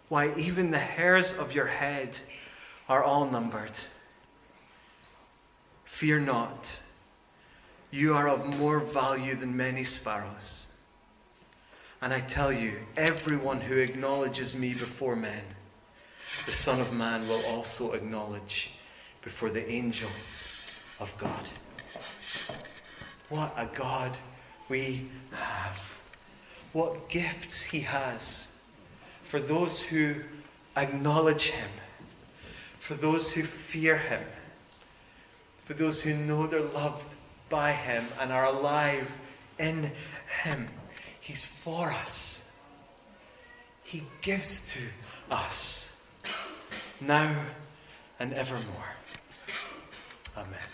Why, 0.09 0.33
even 0.37 0.71
the 0.71 0.79
hairs 0.79 1.37
of 1.37 1.53
your 1.53 1.67
head 1.67 2.21
are 2.89 3.03
all 3.03 3.29
numbered. 3.29 3.81
Fear 5.87 6.21
not, 6.21 6.85
you 7.91 8.15
are 8.15 8.29
of 8.29 8.47
more 8.61 8.79
value 8.79 9.35
than 9.35 9.57
many 9.57 9.83
sparrows. 9.83 10.73
And 12.01 12.13
I 12.13 12.21
tell 12.21 12.53
you, 12.53 12.79
everyone 12.97 13.61
who 13.61 13.79
acknowledges 13.79 14.57
me 14.57 14.69
before 14.69 15.17
men, 15.17 15.43
the 16.47 16.53
Son 16.53 16.81
of 16.81 16.93
Man 16.93 17.27
will 17.27 17.45
also 17.47 17.91
acknowledge 17.91 18.71
before 19.23 19.51
the 19.51 19.69
angels 19.69 20.85
of 21.01 21.13
God. 21.19 21.51
What 23.29 23.55
a 23.57 23.67
God 23.67 24.19
we 24.69 25.09
have. 25.33 25.99
What 26.73 27.09
gifts 27.09 27.65
He 27.65 27.81
has 27.81 28.59
for 29.23 29.41
those 29.41 29.83
who 29.83 30.17
acknowledge 30.77 31.47
Him, 31.47 31.71
for 32.79 32.95
those 32.95 33.33
who 33.33 33.43
fear 33.43 33.97
Him, 33.97 34.23
for 35.65 35.75
those 35.75 36.03
who 36.03 36.15
know 36.15 36.47
they're 36.47 36.61
loved 36.61 37.15
by 37.49 37.73
Him 37.73 38.05
and 38.21 38.33
are 38.33 38.47
alive 38.47 39.19
in 39.59 39.93
Him. 40.43 40.69
He's 41.21 41.45
for 41.45 41.91
us, 41.91 42.51
He 43.83 44.03
gives 44.21 44.73
to 44.75 44.81
us 45.31 46.03
now 47.01 47.35
and 48.19 48.35
evermore. 48.35 48.95
Amen. 50.37 50.74